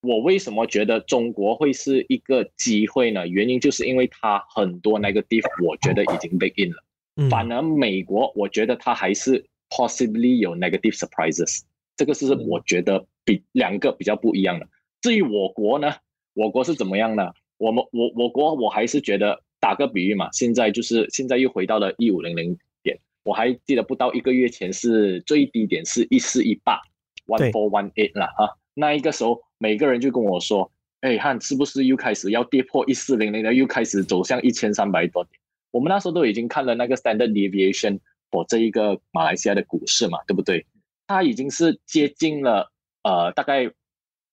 [0.00, 3.28] 我为什么觉得中国会是一个机会呢？
[3.28, 7.28] 原因就是因为它很多那个地方，我觉得已经被 in 了。
[7.28, 11.60] 反而美国，我觉得它还是 possibly 有 negative surprises。
[11.94, 14.66] 这个是我觉得比两个比较不一样的。
[15.02, 15.94] 至于我国呢，
[16.32, 17.34] 我国是怎么样呢？
[17.58, 26.78] 我们我我国我还是觉得打个比喻嘛，现在就是现在又回到了一五零零点，我还记得不到一个月前是最低点是一四一八
[27.26, 35.40] one four one eight 了啊，那一个时候每个人就跟我说，哎，看是不是又开始要跌破一四零零了，又开始走向一千三百多点。
[35.70, 37.98] 我们那时候都已经看了那个 standard deviation
[38.30, 40.66] for 这一个马来西亚的股市嘛，对不对？
[41.06, 42.70] 它已经是接近了
[43.02, 43.64] 呃大概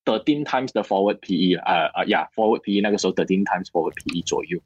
[0.04, 4.60] thirteen times the forward PE 啊啊呀 forward PE 那个时候 thirteen times forward PE 左右，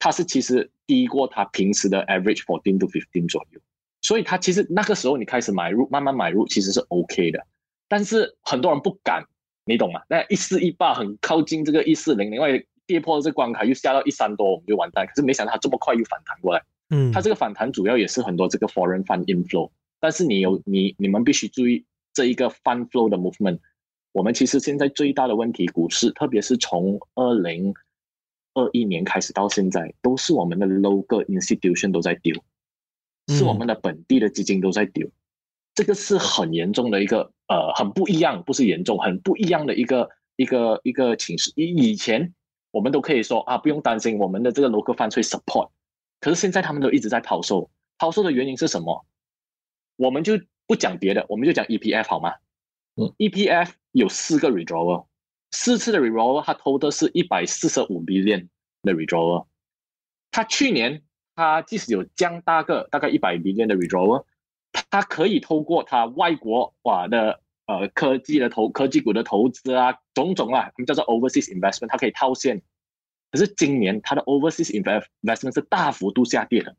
[0.00, 3.60] 它是其实低过它平时的 average fourteen to fifteen 左右，
[4.02, 7.46] 所以它其实那个时候你开始买入慢慢买入其实是 OK 的，
[7.86, 9.22] 但是很多人不敢，
[9.64, 10.00] 你懂吗？
[10.08, 15.06] 那一四一八很靠近这个一四零零，因为跌破了这关卡又下到一三多，我们就完蛋。
[15.06, 19.70] 可是没想到它这么快又反弹过来，嗯，它这个反弹主要也是很多这个 foreign fund inflow。
[20.00, 21.84] 但是你有你你们必须注意
[22.14, 23.58] 这一个 fund flow 的 movement。
[24.12, 27.72] 我们其实现在最大的问题，股市特别是从二零
[28.60, 32.34] 二一年开始到现在，都是我们的 local institution 都在丢，
[33.28, 35.10] 是我们的本地的基金都在丢。
[35.74, 41.52] 这个是很严重的一个呃，很不一样，不是严重，很不一样的一个一个一个情势。
[41.56, 42.34] 以以前
[42.70, 45.70] 我们都可以说啊，不用担心我们的这个 local fund 会 support，
[46.20, 49.06] 可是现在他们都一直在抛售，抛售的原因是什么？
[49.96, 52.34] 我们就不讲别的，我们就讲 EPF 好吗？
[52.96, 55.06] 嗯，EPF 有四个 withdrawal，
[55.52, 58.48] 四次的 withdrawal，它投的是一百四十五 billion
[58.82, 59.46] 的 withdrawal。
[60.30, 61.02] 它去年
[61.34, 64.24] 他即使有降大个大概一百 billion 的 withdrawal，
[64.90, 72.62] 它可以透过他外国哇的呃科技的投科技股的投资啊，种种啊，他们叫做 overseas investment，它可以套现。
[73.32, 76.76] 可是今年它的 overseas investment 是大幅度下跌的，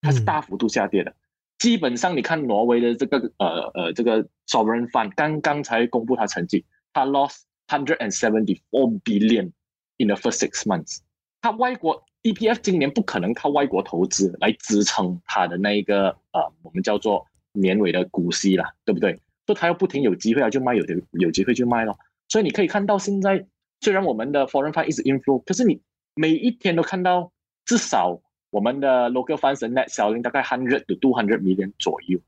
[0.00, 1.14] 它是大幅度下跌的。
[1.58, 9.52] 基本上，你看挪威的这个呃呃这个 sovereign fund 刚刚才公布它成绩，它 lost hundred and seventy four billion
[9.98, 10.98] in the first six months。
[11.40, 19.14] 它外国 EPF 今年不可能靠外国投资来支撑它的那一个呃我们叫做年尾的股息啦，对不对？
[19.46, 21.98] 所以它要不停有机会啊就卖，有的有机会就卖咯。
[22.28, 23.46] 所以你可以看到现在
[23.80, 25.80] 虽然我们的 foreign fund 一直 inflow，可是你
[26.14, 27.32] 每一天都看到
[27.64, 28.20] 至少。
[28.52, 32.18] 我们的 local funds net selling 大概 hundred to two hundred million 左右，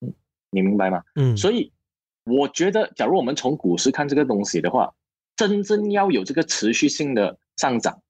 [0.00, 0.10] 嗯，
[0.50, 1.02] 你明白吗？
[1.16, 1.70] 嗯，所以
[2.24, 4.94] 我觉得，假如我们从股市看这个东西的话，
[5.36, 8.00] 真正要有这个持续性的上涨，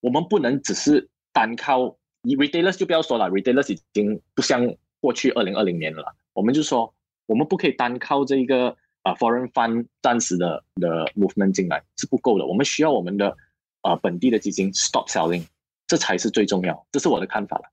[0.00, 6.92] 我们不能只是单靠 retailers 就不要说了，retailers 已经不像过去二零二零年了，我们就说
[7.26, 13.36] 我们不可以单靠这一个啊 foreign fund 暂时的的 movement 进来是不够的，我们需要我们的
[13.80, 15.44] 啊本地的基金 stop selling。
[15.86, 17.64] 这才是最重要，这是我的看法了，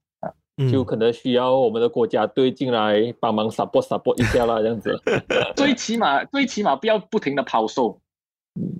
[0.72, 4.98] 就可能需要我们的国家队进来帮忙 support support 一下啦，这样子。
[5.54, 8.00] 最起码最起码不要不停的抛售，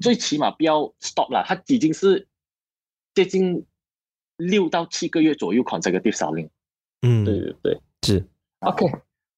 [0.01, 2.27] 最起码不要 stop 了，它已经是
[3.15, 3.67] 接近
[4.39, 6.49] 六到七个月左右 consecutive selling。
[7.03, 8.27] 嗯，对对对，是
[8.61, 8.87] OK。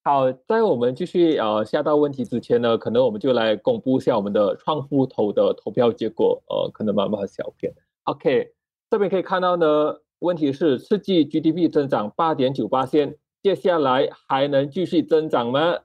[0.05, 7.73] 好，在我们继续呃下到问题之前呢，可能我们就来公布一下我们的创富投的投票结果，呃，可能慢慢小片。
[8.05, 8.53] OK。
[8.91, 15.77] 这边可以看到呢，问题是刺激 GDP 增长八点九八线，接下来还能继续增长吗？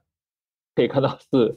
[0.74, 1.56] 可以看到是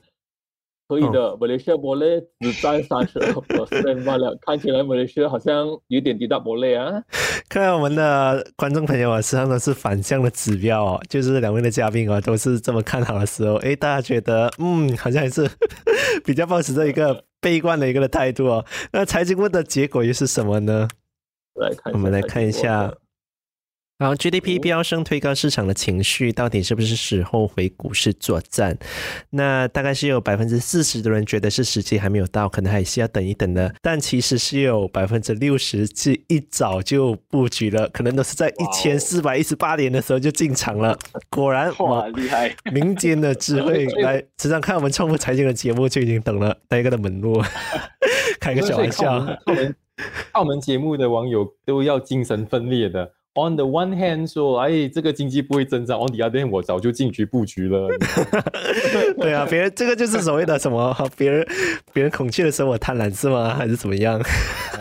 [0.88, 1.36] 可以的。
[1.38, 7.04] 马来西亚摩雷只占三十二 percent 罢了，看起来马来西亚好像有点低到摩雷啊。
[7.50, 15.50] 看来我们的观众朋友啊，实际上都是反向的指标哦，就是两位的嘉宾啊，都是这么看好的时候，哎，大家觉得嗯，好像还是
[16.24, 18.66] 比较保持着一个 悲观的一个的态度哦。
[18.92, 20.88] 那财经问的结果又是什么呢？
[21.93, 22.93] 我们来看一下，
[23.98, 28.78] 然后 GDP 飙升推高市场的情绪，到底是不是时候回股市作战？
[29.32, 33.74] 那大概是有百分之四十的人觉得是时机还没有到，可能还是要等一等的。
[33.82, 40.96] 但其实是有百分之六十是一早就布局了，可能都是在一千四百一十八年的时候就进场了。
[41.32, 42.56] 果然哇，厉害！
[42.72, 47.41] 民间的智慧 来时常看我们创富财经的节目，就已经等了那个的门路。
[48.39, 49.26] 开个小玩笑。
[50.33, 53.13] 澳门节目的网友都要精神分裂的。
[53.35, 57.87] On the one hand 说，哎，这个经济不会增长；on the other hand，我早就进局布局了。
[59.21, 60.95] 对啊，别人这个就是所谓的什么？
[61.15, 61.48] 别人
[61.93, 63.54] 别人孔雀的时候我贪婪是吗？
[63.54, 64.19] 还是怎么样？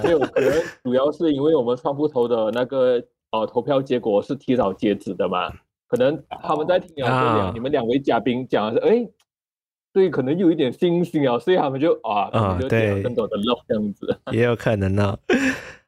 [0.02, 0.50] 没有，可能
[0.82, 3.02] 主要是因为我们创富投的那个
[3.32, 5.52] 呃投票结果是提早截止的嘛，
[5.86, 9.06] 可能他们在听啊，你们两位嘉宾讲是哎。
[9.96, 15.16] 所以可能有一点信心啊，所以他们就啊，啊，对更多的 love 这样子， 也有可能呢。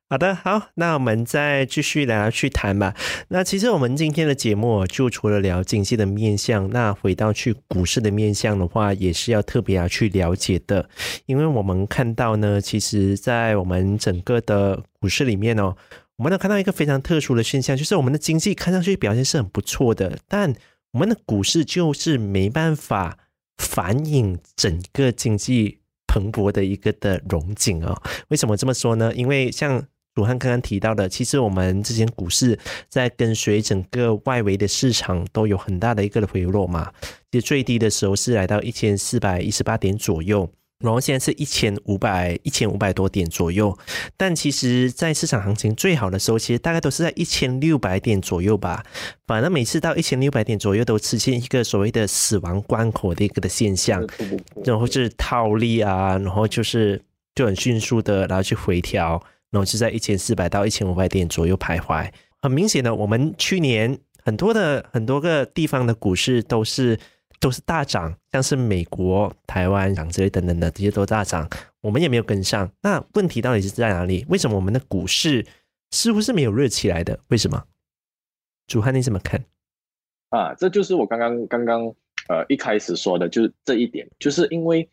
[0.08, 2.94] 好的，好，那我们再继续来去谈吧。
[3.28, 10.88] 那其实我们今天的节目就除了聊经济的面向，那回到去股市的面向的话，也是要特别要去了解的，
[11.26, 15.76] 因为我们看到呢，其实，在我们整个的股市里面哦，
[16.16, 20.54] 我们能看到一个非常特殊的现象，就是我们的经济看上去表现是很不错的，但
[20.92, 23.18] 我们的股市就是没办法
[23.58, 28.00] 反映整个经济蓬勃的一个的荣景哦。
[28.28, 29.12] 为什么这么说呢？
[29.14, 36.92] 因为像鲁汉刚刚提到的，其实我们之前股市在跟随整个外围的市场都有很大的一个的回落嘛。
[37.30, 40.50] 其实最低的时候是来到一千四百一十八点左右，
[40.80, 43.76] 然后现在是一千五百一千五百多点左右。
[44.16, 48.84] 但其实，在市场行情最好的时候，其实大概都是在一千六百点左右吧。
[49.26, 54.06] 反正每次到一千六百点左右，都出现一个所谓的死亡关口的一个的现象，
[54.64, 57.02] 然后就是套利啊，然后就是
[57.34, 59.22] 就很迅速的然后去回调。
[59.50, 62.06] 然后就在一千四百到一千五百点左右徘徊。
[62.42, 66.98] 很明显的，我们去年很多的很多个地方的股市都是
[67.40, 71.48] 都是大涨，像是美国、台湾、港之类等等的这些都大涨，
[71.80, 72.70] 我们也没有跟上。
[72.82, 74.24] 那问题到底是在哪里？
[74.28, 75.46] 为什么我们的股市
[75.90, 77.18] 似乎是没有热起来的？
[77.28, 77.64] 为什么？
[78.66, 79.44] 主汉你怎么看？
[80.30, 81.82] 啊，这就是我刚刚刚刚
[82.28, 84.88] 呃一开始说的，就是这一点，就是因为。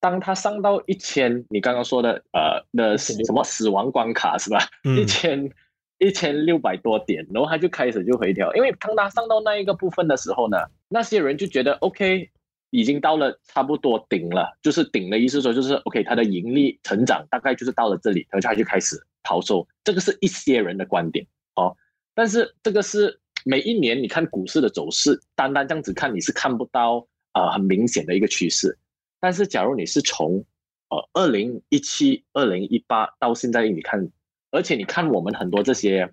[0.00, 4.60] 当它上到一千，你刚刚说的呃的什么死亡关卡是吧？
[4.96, 5.50] 一千
[5.98, 10.56] 一千六百多点，然后它就开始就回调，因为当它上到那一个部分的时候呢，
[10.88, 12.30] 那些人就觉得 OK，
[12.70, 21.26] 已经到了差不多顶了，就是顶的意思说就是 OK，它的盈利成长大概就是到了这里，然后它就开始抛售，这个是一些人的观点
[21.56, 21.76] 哦。
[22.14, 28.76] 但是这个是每一年你看股市的走势，单单这样子看你是看不到呃很明显的一个趋势。
[29.20, 30.44] 但是，假如你是从
[30.90, 34.08] 呃二零一七、二零一八到现在，你看，
[34.50, 36.12] 而且你看我们很多这些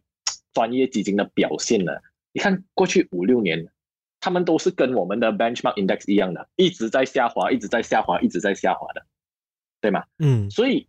[0.53, 1.93] 专业基金的表现呢，
[2.33, 3.67] 你看过去五六年，
[4.19, 9.05] 他们都是跟我们的 benchmark index 一样的，一直在下滑，一直在下滑，一直在下滑的，
[9.81, 10.03] 对吗？
[10.19, 10.87] 嗯，所以，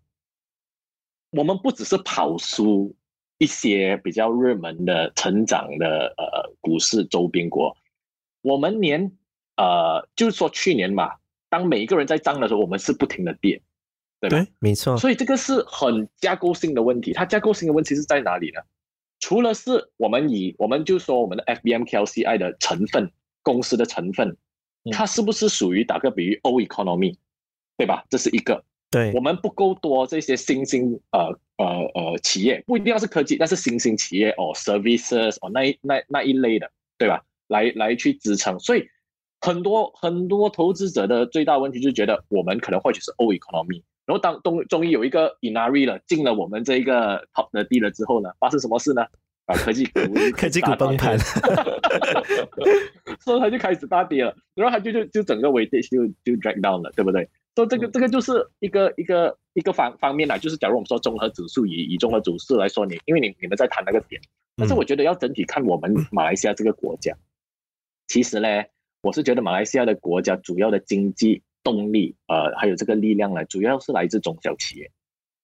[1.31, 2.97] 我们不只是跑输
[3.39, 7.77] 一些比较热门的成长的呃股市周边国，
[8.43, 9.13] 我们连
[9.57, 11.17] 呃，就是说去年嘛。
[11.49, 13.63] 当每一个人在涨的时候，我们是不停的跌，
[14.21, 14.47] 对吧？
[14.59, 14.97] 没错。
[14.97, 17.13] 所以这个是很架构性的问题。
[17.13, 18.61] 它架构性的问题是在哪里呢？
[19.21, 23.11] 除了是我们以我们就说我们的 FBMKLCI 的成分
[23.43, 24.37] 公司的成分，
[24.93, 27.17] 它是不是属于打个比喻 O economy，
[27.77, 28.05] 对吧？
[28.11, 28.65] 这是一个。
[28.91, 29.13] 对。
[29.15, 37.25] 我们不够多这些新兴呃呃呃企业，不一定要是科技，但是新兴企业哦，services 哦那一那那一类的，对吧？
[37.49, 38.89] 来来去支撑，所以。
[39.39, 49.03] 很多很多投资者的最大问题就是觉得我们可能或许是 O economy，然后当终终于有一个 Inari 了进了我们这一个 top 的地了之后呢，发生什么事呢？
[49.47, 50.01] 啊，科技股
[50.37, 51.19] 科技股崩盘，
[53.21, 57.29] 所以它就开始大跌了，然后它就就就整个尾跌就就 drag down 了，对不对？
[57.55, 64.21] 所以这个这个就是一个一个一个方方面啦，就是假如我们说综合指数以以综合指数来说，你因为你你们在谈那个点，
[64.57, 67.17] 但是我觉得要整体看我们马来西亚这个国家，
[68.07, 68.49] 其实呢。
[69.03, 74.89] 我是觉得马来西亚的国家主要的经济动力，呃，还有这个力量呢，主要是来自中小企业。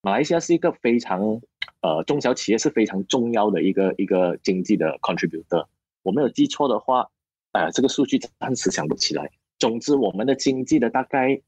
[0.03, 1.41] 马来西亚是一个非常，
[1.81, 5.67] 呃，中小企业是非常重要的一个一个经济的 contributor。
[6.05, 7.11] 我没有记错的话，
[7.51, 9.29] 呃，这个数据暂时想不起来。
[9.59, 11.43] 总之，我们的经济的大概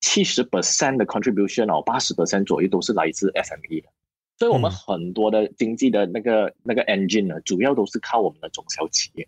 [0.00, 3.88] 七十 percent 的 contribution 哦，八十 percent 左右都是来自 SME 的。
[4.38, 9.26] 所以，我们很多的经济的那个那个 engine 呢，主要都是靠我们的中小企业。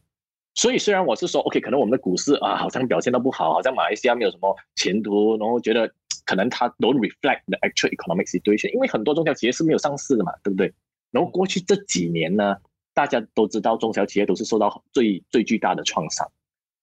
[0.59, 5.89] 所以，虽然我是说，OK，可能我们的股市啊，好像表现的不好，好像马来西亚没有什么前途，然后觉得
[6.27, 10.75] 可能它 don't reflect the actual economic situation，因为很多中小企业是没有上市的嘛，对不对？
[11.13, 12.57] 然后过去这几年呢，
[12.93, 16.29] 大家都知道中小企业都是受到最最巨大的创伤。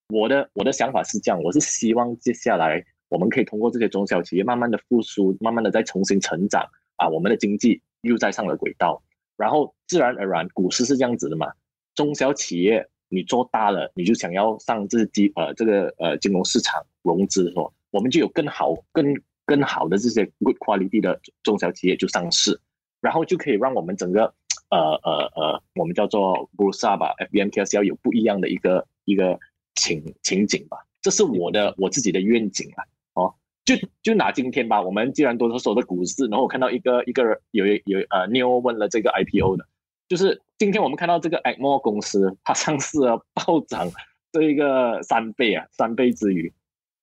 [0.08, 6.66] 我的我的想法是这样，我是希望接下来我们可以通过这些中小企业慢慢的复苏，慢慢的再重新成长
[6.96, 9.04] 啊，我们的经济又在上了轨道，
[9.36, 11.52] 然后自然而然，股市是这样子的嘛，
[11.94, 12.88] 中小企业。
[13.10, 19.06] 你做大了，你就想要上这基呃这个呃金融市场融资的时候，我们就有更好、更
[19.46, 22.60] 更好的这些 good quality 的中小企业就上市，
[23.02, 24.34] 然后就可以让我们整个
[24.70, 29.40] 呃呃呃我们叫做 b u r s a 吧，FBMKS 要有不一样的一个一个
[29.76, 32.84] 情情景吧，这是我的我自己的愿景啊。
[33.14, 39.66] 哦，就就拿今天吧，我们既然都是说的股市，然后我看到一个一个有有呃 New 问了这个 IPO 的。
[40.08, 43.92] 就是今天我们看到这个 a c m o 公司，它上市了暴涨
[44.32, 46.54] 这一个三倍啊，三倍之余，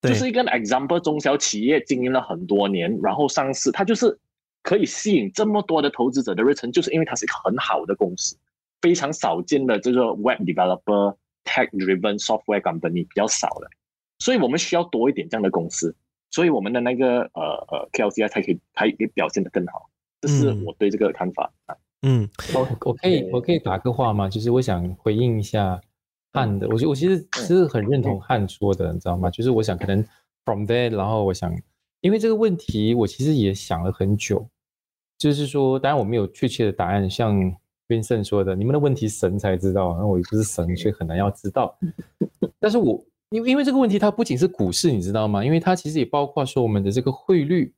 [0.01, 4.19] 就是一个 example，中小企业经营了很多年，然后上市，它就是
[4.63, 8.39] 可以吸引这么多的投资者的热忱，就是因为它是一个很好的公司，
[8.81, 13.69] 非常少见的这个 web developer tech driven software company 比较少的，
[14.19, 15.95] 所以我们需要多一点这样的公司，
[16.31, 19.91] 所以我们的那个呃呃 KLCI 才可以才可以表现得更好，
[20.23, 21.53] 这是我对这个看法。
[21.67, 21.75] 啊。
[21.75, 21.79] 嗯，
[22.55, 24.29] 我我可以我可以打个话吗？
[24.29, 25.81] 就是我想回应一下
[26.33, 29.31] 汉的，我我其实是很认同汉说的，你知道吗？
[29.31, 30.05] 就是我想可能
[30.45, 31.53] from there，然后我想。
[32.01, 34.45] 因为这个问题，我其实也想了很久，
[35.17, 37.41] 就是说，当然我没有确切的答案，像
[37.87, 41.79] Vincent 说的，你们的问题神才知道，那我也不是神，所以很难要知道。
[42.59, 43.01] 但是我
[43.31, 45.45] 因为因为这个问题，它不仅是股市，你知道吗？
[45.45, 47.73] 因为它其实也包括说我们的这个汇率，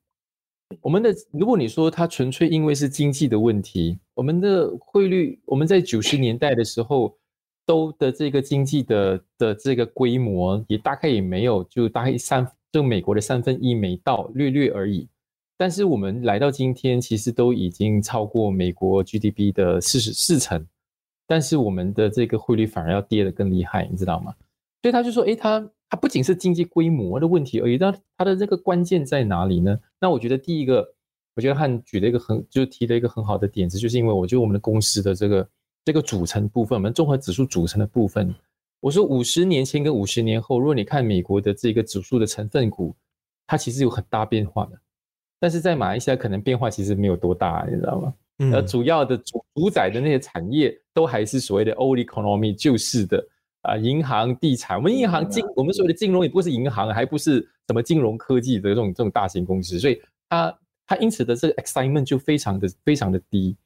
[0.80, 7.16] 我们的如果你说它纯粹因为是经济的问题，我们的汇率，我们在九十年代的时候
[7.66, 12.46] 都的这个经济的的这个规模，也大概也没有就大概三。
[12.72, 15.08] 就美国的三分一没到，略略而已。
[15.56, 20.66] 但是我们来到今天，其实都已经超过美国 GDP 的四十四成。
[21.24, 24.34] 但是我们的这个汇率反而要跌得更厉害，你知道吗？
[24.82, 29.78] 所以他就说，哎，他他不仅是经济规模的问题而已，那他的这个关键在哪里呢？
[30.04, 30.86] 那我觉得第一个，
[31.34, 35.48] 我觉得汉举了一个很，就提了一个很好的点子，就是因为我觉得我们的公司的这个
[35.82, 38.34] 这个组成部分，我们综合指数组成的部分。
[38.80, 42.94] 我说五十年前跟五十年后，如果你看美国的这个指数的成分股，
[43.46, 44.78] 它其实有很大变化的，
[45.40, 48.14] 但是在马来西亚可能变化其实没有多大，你知道吗？
[48.52, 53.26] 而，主要的主主宰的那些产业都还是所谓的 old economy 旧式的
[53.64, 54.76] 啊，银行、地产。
[54.76, 63.56] 我们银行金，我们所谓的金融也不是银行，还不是什么金融科技的这种这种大型公司，所以它它因此的这个 excitement 就非常的非常的低，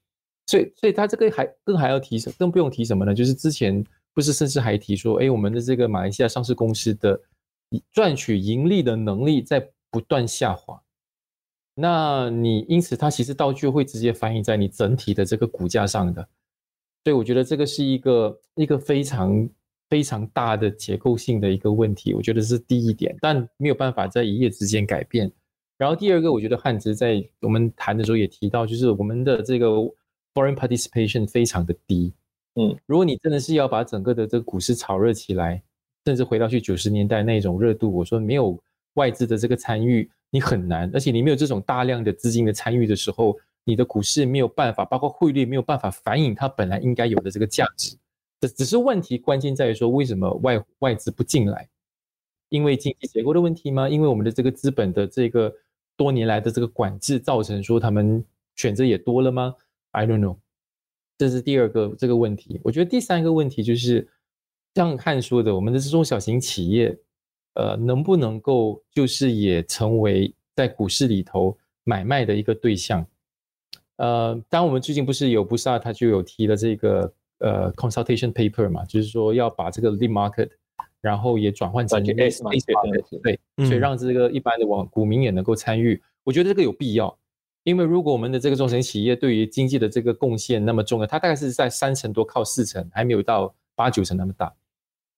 [0.46, 3.14] 所以所以它这个还更还要提什更不用提什么呢？
[3.14, 3.84] 就是之前。
[4.14, 7.20] 不是，甚至还提说，哎，我们的这个马来西亚上市公司的
[7.92, 10.82] 赚取盈利的能力在不断下滑。
[11.76, 16.20] 那你因此，它其实道具会直接反映在你整体的这个股价上的。
[17.05, 19.49] 所以我觉得这个是一个一个非常
[19.89, 22.14] 非常大的结构性的一个问题。
[22.14, 25.30] 我觉得是第一点，但没有办法在一夜之间改变。
[25.76, 29.68] 然后第二个，我觉得汉直在我们谈的时候也提到，就是我们的这个
[30.34, 32.12] foreign participation 非常的低。
[32.57, 35.62] 嗯，如果你真的是要把整个的这个股市炒热起来，
[36.05, 38.61] 甚至回到去九十年代那种热度，我说没有
[38.95, 40.91] 外资的这个参与，你很难。
[40.93, 47.97] 而且你没有这种大量的资金的参与的时候，你的股市没有办法，包括汇率没有办法反映它本来应该有的这个价值。
[48.41, 51.68] 只只是问题关键在于说，为什么外外资不进来？
[52.49, 53.89] 因为经济结构的问题吗？
[53.89, 55.55] 因为我们的这个资本的这个
[55.97, 58.24] 多年来的这个管制造成说他们
[58.57, 59.55] 选择也多了吗
[59.91, 60.36] ？I don't know。
[61.18, 64.09] 这是第二个这个问题，我觉得第三个问题就是
[64.74, 66.97] 像汉说的，我们的这中小型企业，
[67.55, 73.05] 呃，能不能够就是也成为在股市里头买卖的一个对象？
[73.97, 80.49] 呃，当我们最近不是有不萨他就有提了这个呃 consultation paper 嘛，就是说要把这个 lead market，
[81.01, 87.16] 然后也转换成 S market，对，所以让这个一般的网股民也能够参与，我觉得这个有必要。
[87.64, 94.51] 因为如果我们的这个中型企业对于经济的这个贡献那么重要，它大概是在三成多，靠四成，还没有到八九成那么大。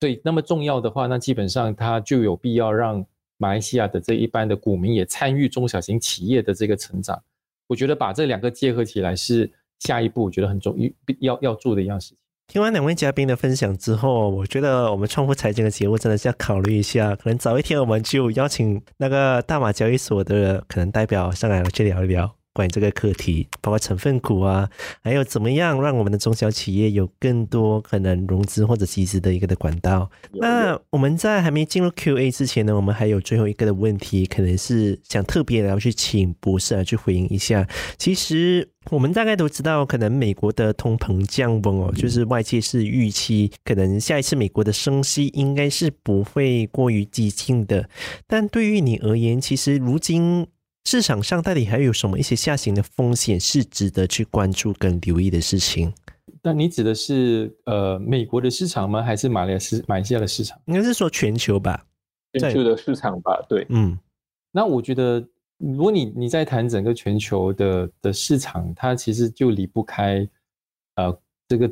[0.00, 3.06] 所以那么重要的话，那基本上它就有必要让
[3.36, 7.22] 马来西亚的这一般的股民也参与中小型企业的这个成长。
[7.68, 9.48] 我觉得把这两个结合起来是
[9.80, 12.16] 下一步，我觉得很重要要要做的一样事情。
[12.46, 22.39] 听完两位嘉宾的分享之后，我觉得我们创富财经的节目真的是要考虑一下，可能早一天我们就邀请那个大马交易所的可能代表上来去聊一聊。
[22.61, 24.68] 关于这个课题，包括成分股啊，
[25.02, 30.11] 还有怎么样让我们的中小企业有更多可能融资或者集资的一个的管道。
[30.34, 37.66] 那我们在还没进入 Q&A 之前呢，我们还有最后一个的问题，可能是想特别的要去请博士来去回应一下。
[37.96, 47.88] 其实我们大概都知道，可能美国的通膨降温哦，就是外界是预期可能下一次美国的升息应该是不会过于激进的。
[48.26, 50.46] 但对于你而言，其实如今。
[50.84, 55.92] 市场上到底还有什么一些下行的风险是值得去关注跟留意的事情？
[56.42, 59.02] 那你指的是呃美国的市场吗？
[59.02, 60.58] 还是马来西亚马来西亚的市场？
[60.66, 61.86] 应该是说全球吧，
[62.32, 63.44] 全球的市场吧。
[63.48, 63.98] 对，嗯。
[64.50, 65.24] 那我觉得，
[65.58, 70.26] 如果你你在谈整个全球的的市场，它其实就离不开
[70.96, 71.16] 呃
[71.46, 71.70] 这个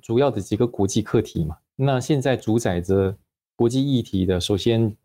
[0.00, 1.56] 主要的几个国际课题嘛。
[1.74, 3.14] 那现在主宰着
[3.56, 4.96] 国际议题的，首先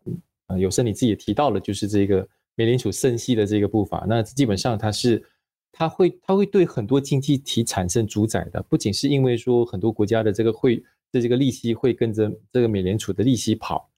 [0.46, 2.26] 呃有时你自己也提到了，就是这个。
[2.54, 5.22] 美联储升息的这个步伐，那基本上它是，
[5.72, 13.90] 它会它会对很多经济体产生主宰的，不仅是因为说很多国家的这个汇的这个利息会跟着这个美联储的利息跑，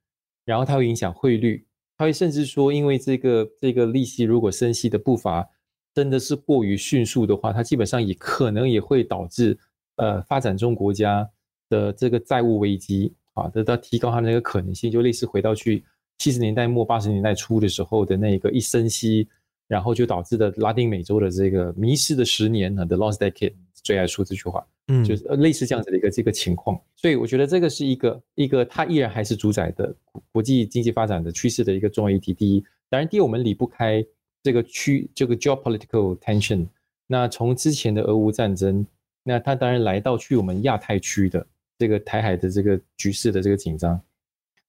[0.45, 5.49] 然后它会影响汇率，它会甚至说因为这个这个利息如果升息的步伐
[5.95, 9.59] 真的是过于迅速的话，它基本上也可能也会导致
[9.97, 11.29] 呃发展中国家
[11.69, 15.85] 的这个债务危机啊，得到提高它的那个可能性，就类似回到去
[16.19, 19.29] 七十年代末八十年代初的时候的那个一升息，
[19.69, 24.67] 然后就导致的拉丁美洲的这个迷失的十年啊，the lost decade，最爱说这句话。
[24.89, 29.95] 嗯，就是类似这样子的一个这个情况，所以我觉得这个是一个一个它依然还是主宰的
[30.31, 32.35] 国际经济发展的趋势的一个重要议题。
[32.35, 34.05] 第一，当然第二我们离不开
[34.43, 36.67] 这个区这个 geopolitical tension。
[37.07, 38.87] 那从之前的俄乌战争，
[39.23, 41.47] 那它当然来到去我们亚太区的
[41.79, 43.99] 这个台海的这个局势的这个紧张。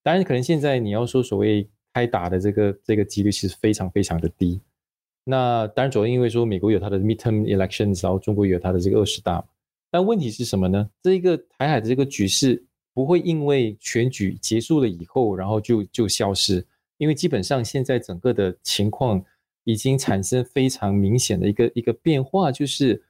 [0.06, 4.62] 当然，可能现在你要说所谓开打的这个这个几率其实非常非常的低。
[5.24, 9.44] 那当然主要因为说美国有它的 midterm elections，然后中国有它的这个二十大。
[9.90, 10.88] 但问题是什么呢？
[11.02, 16.64] 这一个台海的这个局势不会因为选举结束了以后，然后就就消失，
[17.00, 19.26] 因为基本上现在整个的情况
[19.64, 23.02] 已经产生非常明显的一个一个变化，就是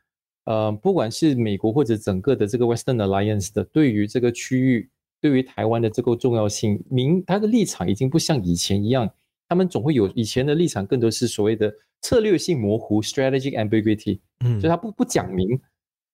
[0.45, 4.89] 呃，不管是美国或者整个的这个 Western Alliance 的对于这个区域、
[5.21, 9.09] 对于台湾的这个重要性，明他的立场已经不像以前一样，
[9.47, 15.59] 他们总会有以前的立场，更多是所谓的策略性模糊 （strategic ambiguity），嗯，就他不不讲明。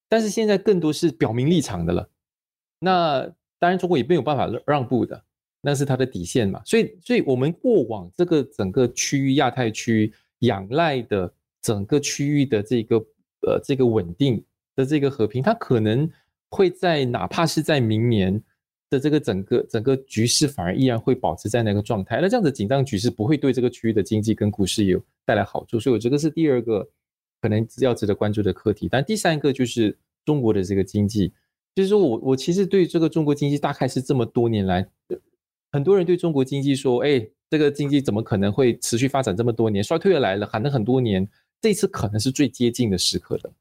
[0.07, 2.09] 但是现在更多是表明立场的了，
[2.79, 3.21] 那
[3.59, 5.23] 当然中国也没有办法让步的，
[5.61, 6.61] 那是他的底线嘛。
[6.65, 12.97] 所以，所以我们过往这个整个区域亚太区仰赖的整个区域的这个
[13.47, 14.43] 呃这个稳定
[14.75, 16.09] 的这个和平，它可能
[16.49, 18.41] 会在哪怕是在明年
[18.91, 22.21] 的这个整个整个局势，反而依然会保持在那个状态。
[22.21, 26.87] 那这样子紧张局势不会对这个区域的经济跟股市有带来好处，所以我觉得是第二个。
[27.43, 31.33] 可能要值得关注的课题，但第三个就是中国的这个经济，
[31.73, 34.87] 就是说我我其实对这个中国经济大概是这么多年来，
[35.71, 39.83] 很多人对中国经济说，哎，这个经济怎么可能会持续发展这么多年？
[39.83, 41.27] 衰退来了，喊了很多年，
[41.59, 43.51] 这次可能是最接近的时刻了。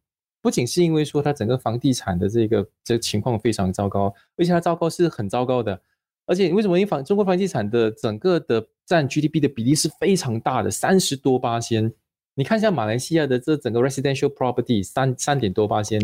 [0.42, 5.80] 不仅是因为说它整个房地产的这个这情况非常糟糕，而且它糟糕是很糟糕的，
[6.26, 11.92] 而且为什么因为房中国房地产的整个的占 GDP 的比例是非常大的，三十多八千。
[12.34, 16.00] 你看一下马来西亚的这整个 residential property 三三点多八千，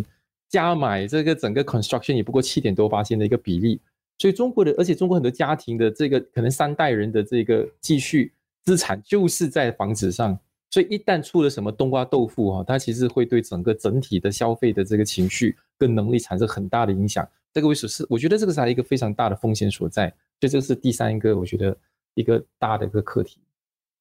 [0.49, 3.81] 加买这个整个 construction 也不过七点多八千的一个比例，
[4.19, 8.33] 所以中国的，而且中国很多家庭的这个可能三代人的这个继续
[8.65, 10.39] 资产就是在房子上，
[10.77, 17.27] 所以一旦出了什么冬瓜豆腐哈，它其实会对整个整体的消费的这个情绪跟能力产生很大的影响。
[17.51, 18.07] 这个位置是？
[18.11, 21.75] 我觉得这个是一个非常大的风险所在，所以这是第三个我觉得
[22.13, 23.39] 一个大的一个课题。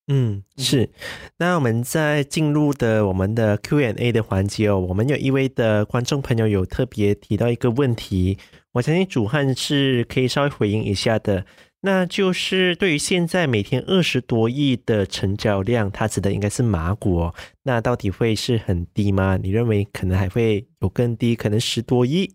[0.09, 0.89] 嗯，是。
[1.38, 8.38] 那我们在进入的我们的 Q&A 的环节哦，我们有一位的观众朋友有特别提到一个问题，
[8.73, 11.45] 我相信主汉是可以稍微回应一下的。
[11.86, 17.36] 那就是对于现在每天二十多亿的成交量，它指的应该是马股哦。
[17.61, 19.38] 那到底会是很低吗？
[19.38, 22.33] 你认为可能还会有更低，可能十多亿？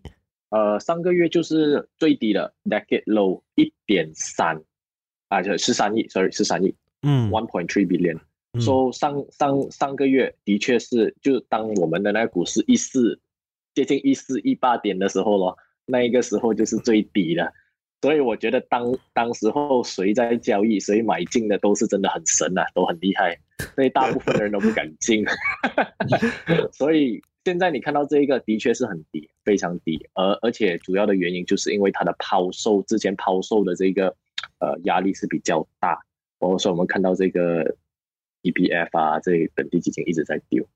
[0.51, 4.63] 呃，上个月就是最低的 decade low 一点三，
[5.27, 6.73] 啊，就十三亿，sorry，十三亿。
[7.01, 8.17] 嗯，one point three billion。
[8.61, 13.19] 说上上上个月的确是，就当我们的那个股市一四
[13.75, 17.51] 接近一四一八点的时候咯，那一个时候就是最低了。
[18.01, 23.37] 所以我觉得当当时候谁在交易，谁买进的都是真的很神呐，都很厉害。
[23.75, 25.23] 所以大部分的人都不敢进。
[26.73, 30.09] 所以现在你看到这一个的确是很低，非常低。
[30.13, 34.15] 而而且主要的原因就是因为它的抛售之前抛售的这个
[34.59, 35.99] 呃压力是比较大。
[36.39, 37.75] 包括说我们看到这个
[38.41, 40.67] EPF 啊，这本地基金一直在丢，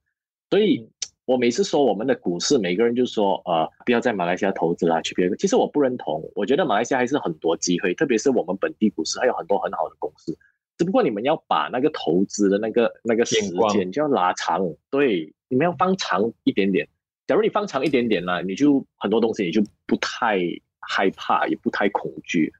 [0.52, 0.88] 所以
[1.26, 5.36] 我每次说我们的股市，每个人就说呃，不要在马来西亚投资啦，去别的。
[5.38, 10.38] 其实我不认同，我觉得马来西亚还是很多机会，特别是我们本地股市还有很多很好的公司，
[10.78, 13.36] 只不过你们要把那个投资的那个那个时
[13.72, 16.88] 间就要拉长，对，你们要放长一点点。
[17.28, 20.40] 假如你放长一点点呢，你就很多东西你就不太
[20.80, 22.54] 害怕，也不太恐惧，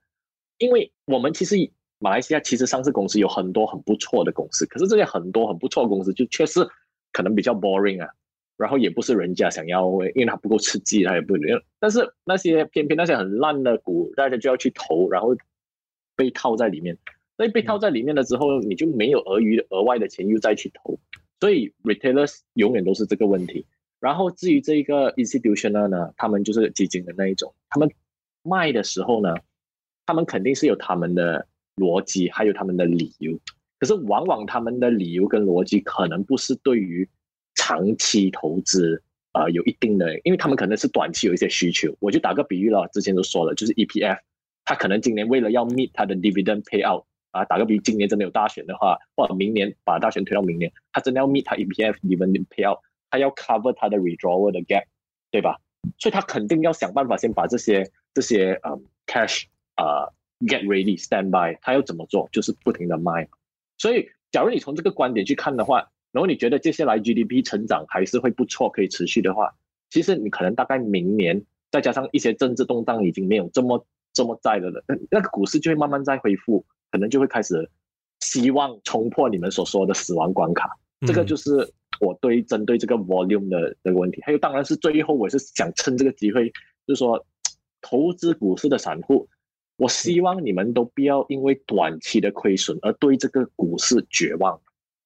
[0.58, 1.56] 因为我们其实。
[1.98, 6.60] 马来西亚其实上市公司有很多很不错的公司，可是这些很多很不错的公司就确实
[7.14, 8.10] 可能比较 boring 啊，
[8.58, 11.36] 然后也不是人家想要，因为它不够刺激，它也不。
[11.80, 15.36] 但是那些偏偏那些很烂的股，大家就要去投，然后
[16.16, 16.98] 被套在里面。
[17.38, 20.98] 所以被套在里面了之后，你就没有额余额外的钱又再去投。
[21.40, 23.66] 所以 retailers 永远都是这个问题。
[24.00, 27.90] 然后至于这一个 institutional 呢，他们就是基金的那一种，他们
[28.44, 29.36] 卖的时候呢，
[30.06, 31.48] 他们肯定是有他们的。
[31.76, 33.38] 逻辑还有他们的理由，
[33.82, 37.06] 可是往往他们的理由跟逻辑可能不是对于
[37.66, 39.02] 长期投资
[39.32, 41.92] 啊有一定的，因为他们可能是短期有一些需求。
[42.00, 44.20] 我就打个比喻了，之前都说了，就是 EPF，
[44.66, 54.86] 他可能今年为了要 meet 他的 dividend payout 啊，打个比，今年真的有大选的话，或者明年把大选推到明年，他真的要 meet 他 EPF dividend payout，他要 cover 他的 withdrawal 的 gap，
[55.32, 55.60] 对吧？
[55.98, 60.06] 所以他肯定要想办法先把这些这些呃 cash 啊
[60.42, 62.30] get ready stand by，他要怎么做？
[62.32, 63.28] 就是不停的卖。
[63.80, 69.54] 所以，假如你从这个观点去看的话，然后你觉得接下来 GDP 成长还是会不错，可以持续的话，
[69.90, 76.66] 其实你可能大概明年再加上一些政治动荡已经没有这么这么在了的，那那个股市就会慢慢在恢复。
[76.92, 77.70] 可能就会开始
[78.22, 80.70] 希望冲破你们所说的死亡关卡，
[81.06, 84.22] 这个就是我对针对这个 volume 的这个问题。
[84.22, 86.50] 还有，当然是最后我是想趁这个机会，
[86.88, 87.26] 就是说
[87.82, 89.28] 投资股市的散户，
[89.76, 94.62] 我希望你们都不要因为短期的亏损而对这个股市绝望，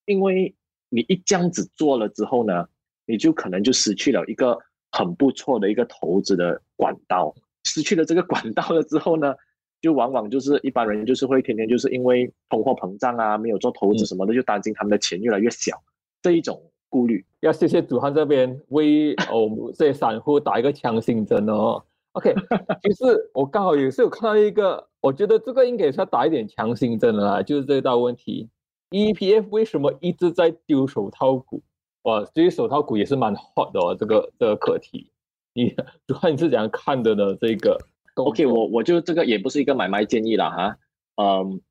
[0.05, 0.53] 因为
[0.89, 2.67] 你一这样子做了之后呢，
[3.05, 4.57] 你就可能就失去了一个
[4.91, 7.33] 很不错的一个投资的管道，
[7.63, 9.33] 失去了这个管道了之后呢？
[9.81, 15.81] 就往往就是一般人就是会天天就是因为通货膨胀啊，没有做投资什么的，就担心他们的钱越来越小，
[16.21, 17.25] 这一种顾虑。
[17.39, 21.81] 要谢谢主汉这边为 我们这些散户打一个强心针哦。
[22.11, 22.35] OK，
[22.83, 28.49] 其实我刚好也是有看到一个，我觉得这个应该是要打一点强心针的啦，就是这道问题
[28.89, 31.61] ：EPF 为什么一直在丢手套股？
[32.03, 35.11] 哇，这些手套股也是蛮 hot 的哦，这个这个课题，
[35.53, 35.69] 你
[36.07, 37.35] 主要你是怎样看的呢？
[37.41, 37.77] 这个
[38.15, 40.77] ？OK，我我就这个也不是一个买卖建议了哈，
[41.15, 41.61] 嗯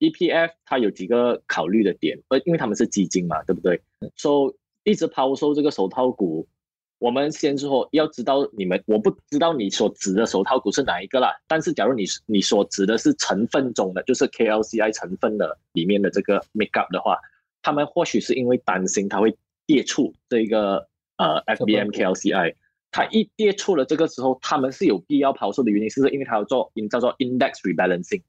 [0.00, 3.80] ，EPF 它有几个考虑的点，呃，因为他们是基金嘛，对不对
[4.16, 4.54] ？？So
[4.84, 6.46] 一直抛售这个手套股，
[7.04, 11.28] 我们先说要知道你们，我不知道你所指的手套股是哪一个啦。
[11.46, 17.18] 但是假如你你所指的是成分中的，就是 KLCI 成分的里面的这个 make up 的话，
[17.60, 19.36] 他们或许是因为担心它会
[19.66, 20.88] 跌出这个
[21.18, 22.54] 呃 FBM KLCI。
[22.90, 28.22] 它一跌出了这个时候，他们是有必要抛售的原因，是因为它要做叫做 index rebalancing，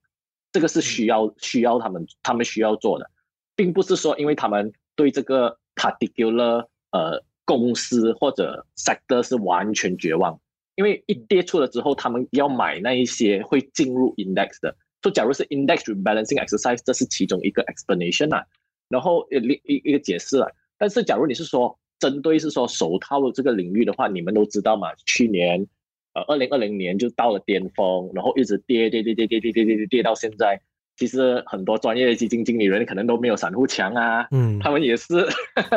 [0.51, 3.09] 这个是需要需要他们他们需要做的，
[3.55, 10.37] 并不是说因为他们对这个 particular 呃公司或者 sector 是完全绝望，
[10.75, 18.45] 因为一跌出了之后，他们要买那一些会进入 index 的，说假如是 index rebalancing exercise，这是其中一个 explanation 啊，
[18.89, 21.77] 然后另一一个解释啊，但是假如你是说。
[21.97, 24.93] 针对是说手套的这个领域的话，你们都知道嘛？
[25.05, 25.65] 去年，
[26.13, 30.61] 呃，二零二零年就到了巅峰，然后一直跌跌跌跌跌跌跌跌跌到现在。
[30.95, 35.27] 其实很多专业的基金经理人可能都没有散户强啊，嗯，他们也是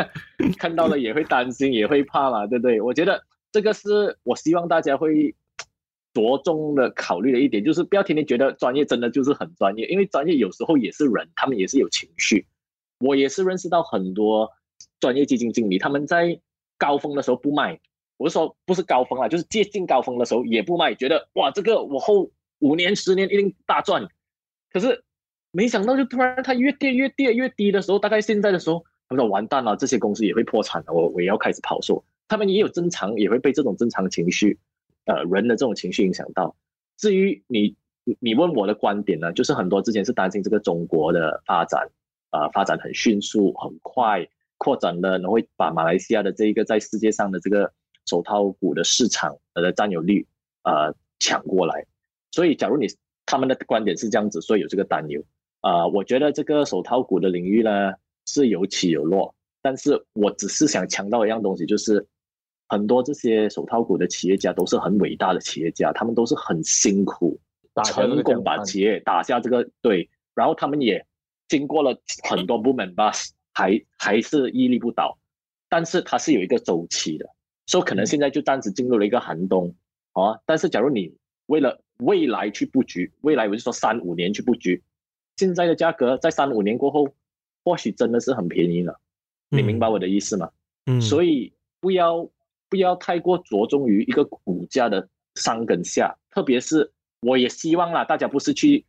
[0.59, 2.81] 看到了也会担心，也会怕嘛，对不对？
[2.81, 5.35] 我觉得这个是我希望大家会
[6.15, 12.47] 着重的考虑的一点，就是不要天天觉得专业真的就是很专业，因为专业有时候也是人，他们也是有情绪。
[13.01, 14.51] 我也是认识到很多。
[15.01, 16.41] 专业基金经理他们在
[16.77, 17.79] 高峰的时候不卖，
[18.17, 24.09] 我是说不是高峰啊，就是接近高峰的时候也不卖，觉得哇这个我后五年十年一定大赚，
[24.73, 25.05] 可是
[25.51, 34.59] 没想到就突然它越跌越跌越低的时候，大概现在的时候，他们说完蛋了，这些公司也会破产了，我我也要开始抛售，他们也有正常也会被这种正常情绪，
[35.07, 36.55] 呃人的这种情绪影响到。
[36.97, 37.77] 至于你
[38.21, 41.89] 你问我的观点呢，就是很多之前是担心这个中国的发展，
[42.31, 44.29] 呃发展很迅速很快。
[44.61, 47.73] 扩展了，然后会把马来西亚的这一个在世界上的这个
[48.07, 50.27] 手套股的市场的占有率
[50.65, 51.87] 呃抢过来，
[52.33, 52.89] 所以假如你
[53.25, 55.23] 他们的观点是这样子，所以有这个担忧
[55.61, 57.93] 啊，我觉得这个手套股的领域呢
[58.27, 62.07] 是有起有落，但是我只是想强调一样东西，就是
[62.69, 67.39] 很多这些手套股的企业家都是很伟大的企业家，他们都是很辛苦
[67.85, 71.05] 成功把企业打下这个对，然后他们也
[71.49, 71.97] 经过了
[72.29, 73.13] 很多部门吧。
[73.55, 75.19] 还还是屹立不倒，
[75.69, 77.29] 但是它是有一个周期的，
[77.67, 79.75] 所以可能现在就暂时进入了一个寒冬，
[80.13, 81.13] 啊，但是假如你
[81.47, 84.81] 为了未来去布局，未来我就说三五年去布局，
[85.39, 87.09] 现在的价格在三五年过后，
[87.65, 89.01] 或许真的是很便宜了，
[89.49, 90.51] 你明白我的意思吗？
[90.85, 92.29] 嗯，所以不要
[92.69, 98.85] 不要太过着重于一个股价的上跟下，特别是我也希望啦，大家不是去。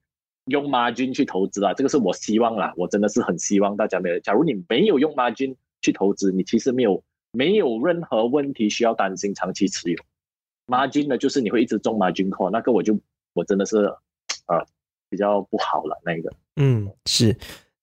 [0.45, 4.19] 用 margin 去投资啊，这个是我希望啦，我真的是很希望大家没有。
[4.21, 9.97] 假如你没有用 margin 去投资，你其实没有没有任何问题需要担心长期持有。
[10.65, 12.97] margin 呢，就是你会一直中 margin call，那个我就
[13.33, 13.95] 我真的是啊
[15.10, 16.32] 比较不好了那个。
[16.57, 17.36] 嗯，是。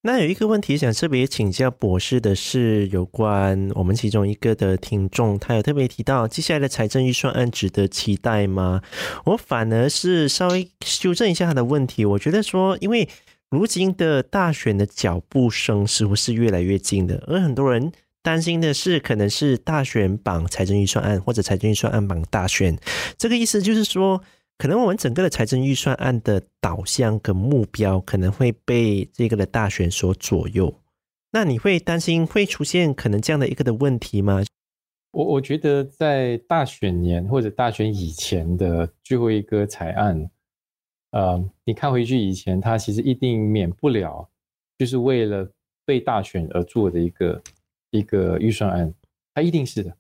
[0.03, 8.83] 那有一个问题想特别请教博士的是，有关我们其中一个的听众，他有特别提到，接下来的财政预算案值得期待吗？
[9.24, 13.09] 我反而是稍微修正一下他的问题，我觉得说，因为
[13.51, 17.91] 如今的大选的脚步声似乎是越来越近的，而很多人
[18.22, 22.79] 担心的是，可能是大选绑财政预算案，或者财政预算案绑大选，
[23.18, 24.22] 这个意思就是说。
[24.59, 30.74] 可能我们整个的财政预算案的导向跟目标可能会被这个的大选所左右。
[31.32, 34.42] 那你会担心会出现可能这样的一个的问题吗？
[35.11, 40.30] 我我觉得在大选年或者大选以前的最后一个财案，
[41.11, 44.28] 呃，你看回去以前，它其实一定免不了，
[44.78, 45.50] 就是为了
[45.84, 47.42] 被大选而做的一个
[47.90, 48.94] 一个预算案，
[49.34, 49.96] 它一定是的。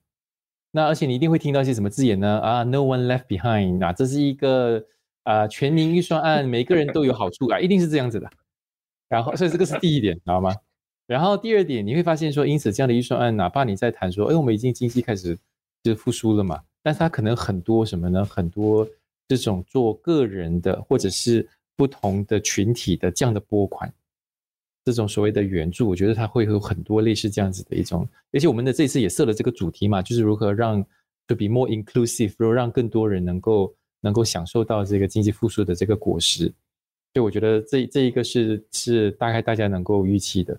[0.76, 2.38] 那而且你一定会听到一些什么字眼呢？
[2.40, 4.84] 啊，No one left behind 啊，这是一个
[5.22, 8.28] 啊全民预算案，每个人都有好处啊，一定是这样子的。
[9.08, 10.54] 然后，所以这个是第一点， 知道吗？
[11.06, 15.34] 然后第二点，你会发现说，因此这样的预算案，哪怕你在谈说，哎，我们已经经济开始
[15.82, 18.22] 就是复苏了嘛，但是它可能很多什么呢？
[18.22, 18.86] 很多
[19.26, 23.90] 这种做个人的或者是不同的群体的这样的拨款。
[24.86, 30.80] 这种所谓的援助，我觉得它会有很多类似这样子的一种，而且我们的这次也设了这个主题嘛，就是如何让
[31.26, 36.44] 就比 more inclusive，如何让更多人能够能够享受到这个经济复苏的这个果实。
[37.12, 40.56] 所以我觉得这这一个是是大概大家能够预期的。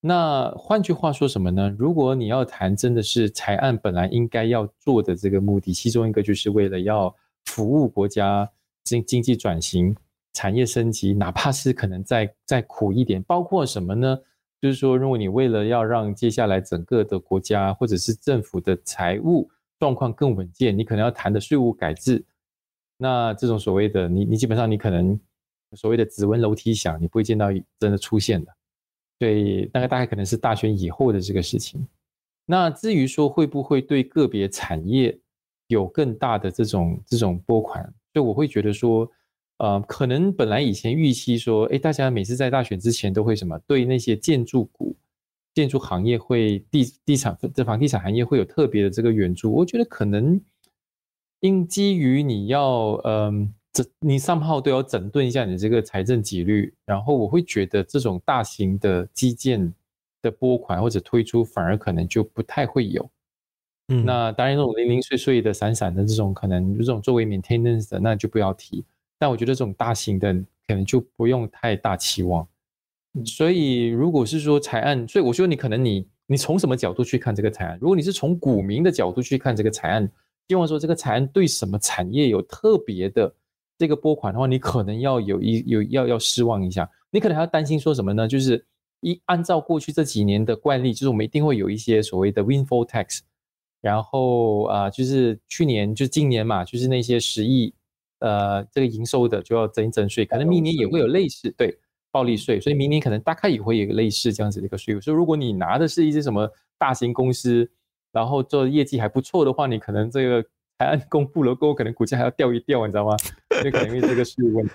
[0.00, 1.74] 那换句话说什么呢？
[1.76, 7.12] 如果你要谈真的是财案本来应该要做的这个目的，其中一个就是为了要
[7.46, 8.48] 服务国家
[8.84, 9.96] 经经济转型。
[10.36, 14.18] 产业升级，哪怕是可能再再苦一点，包括什么呢？
[14.60, 22.22] 就是说，如果你为了要让接下来整个的国家或者是政府的财务状况更稳健，你可能要谈的税务改制。
[22.98, 25.18] 那这种所谓的你，你基本上你可能
[25.72, 27.46] 所谓的指纹楼梯响，你不会见到
[27.78, 28.52] 真的出现的。
[29.18, 31.82] 对，大概大概可能是大选以后的这个事情。
[32.44, 35.18] 那至于说会不会对个别产业
[35.68, 37.82] 有更大的这种这种拨款，
[38.12, 39.10] 所以我会觉得说。
[39.58, 44.94] 呃，可能本来以前预期说，哎，大家每次在大选之前都会什么，对那些建筑股、
[45.54, 49.50] 建筑行业会地地产这房地产行业会有特别的这个援助。
[49.50, 50.38] 我觉得可能
[51.40, 59.72] 因基于你要，嗯，整你上号都要整顿一下你这个财政纪律，然后我会觉得这种大型的基建
[60.20, 63.08] 的拨款或者推出，反而可能就不太会有。
[63.88, 68.84] 嗯，那当然，这种零零碎碎的、散散的这种，可能这种作为 maintenance 的，那就不要提。
[69.18, 70.32] 但我觉得这种大型的
[70.68, 72.46] 可能就不用太大期望，
[73.24, 77.78] 所以如果是说财案，所以我说你可能你你从什么角度去看这个财案？
[77.80, 80.10] 如果你是从股民的角度去看这个财案，
[80.48, 83.32] 希望说这个财案对什么产业有特别的
[83.78, 88.28] 这个拨款的话，你可能要有一有要要失望一下，你可能还要担心说什么呢？
[88.28, 88.66] 就是
[89.00, 93.20] 一按照过去这几年的惯例，就是我们一定会有一些所谓的 windfall tax，
[93.80, 97.72] 然后啊，就是去年就今年嘛，就是那些十亿。
[98.18, 101.78] 呃，这个营收的就要征一征税，可能明年也会有类似对
[102.10, 105.00] 暴利税，所以明年可能大概也会有类似这样子的一个税务。
[105.00, 107.70] 所以如果你拿的是一些什么大型公司，
[108.12, 110.42] 然后做业绩还不错的话，你可能这个
[110.78, 113.14] 还按公布了过后，可能股价还要掉一掉，你知道吗？
[113.62, 114.72] 就可能因为这个税务问题。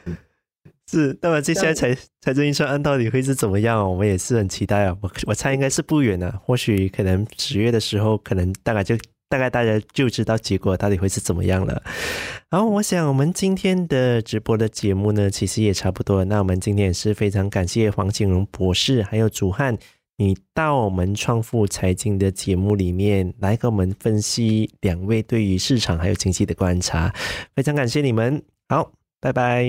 [0.88, 3.90] 是，那么接下来财财政预算案到底会是怎么样？
[3.90, 4.96] 我们也是很期待啊。
[5.02, 8.96] 我我猜应该是不远啊，或许可能十月的时候，可能大概就。
[9.32, 11.82] 大概大家就知道结果到底会是怎么样了。
[12.50, 16.26] 然后，我想我们今天的直播的节目呢，其实也差不多。
[16.26, 19.78] 那我们今天也是非常感谢黄景荣博士还有主汉，
[20.18, 27.14] 你到我们创富财经的节目里面来跟我们分析两位对于市场还有经济的观察，
[27.56, 28.44] 非常感谢你们。
[28.68, 29.66] 好，拜拜。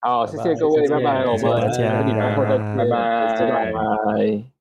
[0.00, 1.26] 好，谢谢各位，拜拜。
[1.26, 4.55] 我们大家，拜拜，拜拜。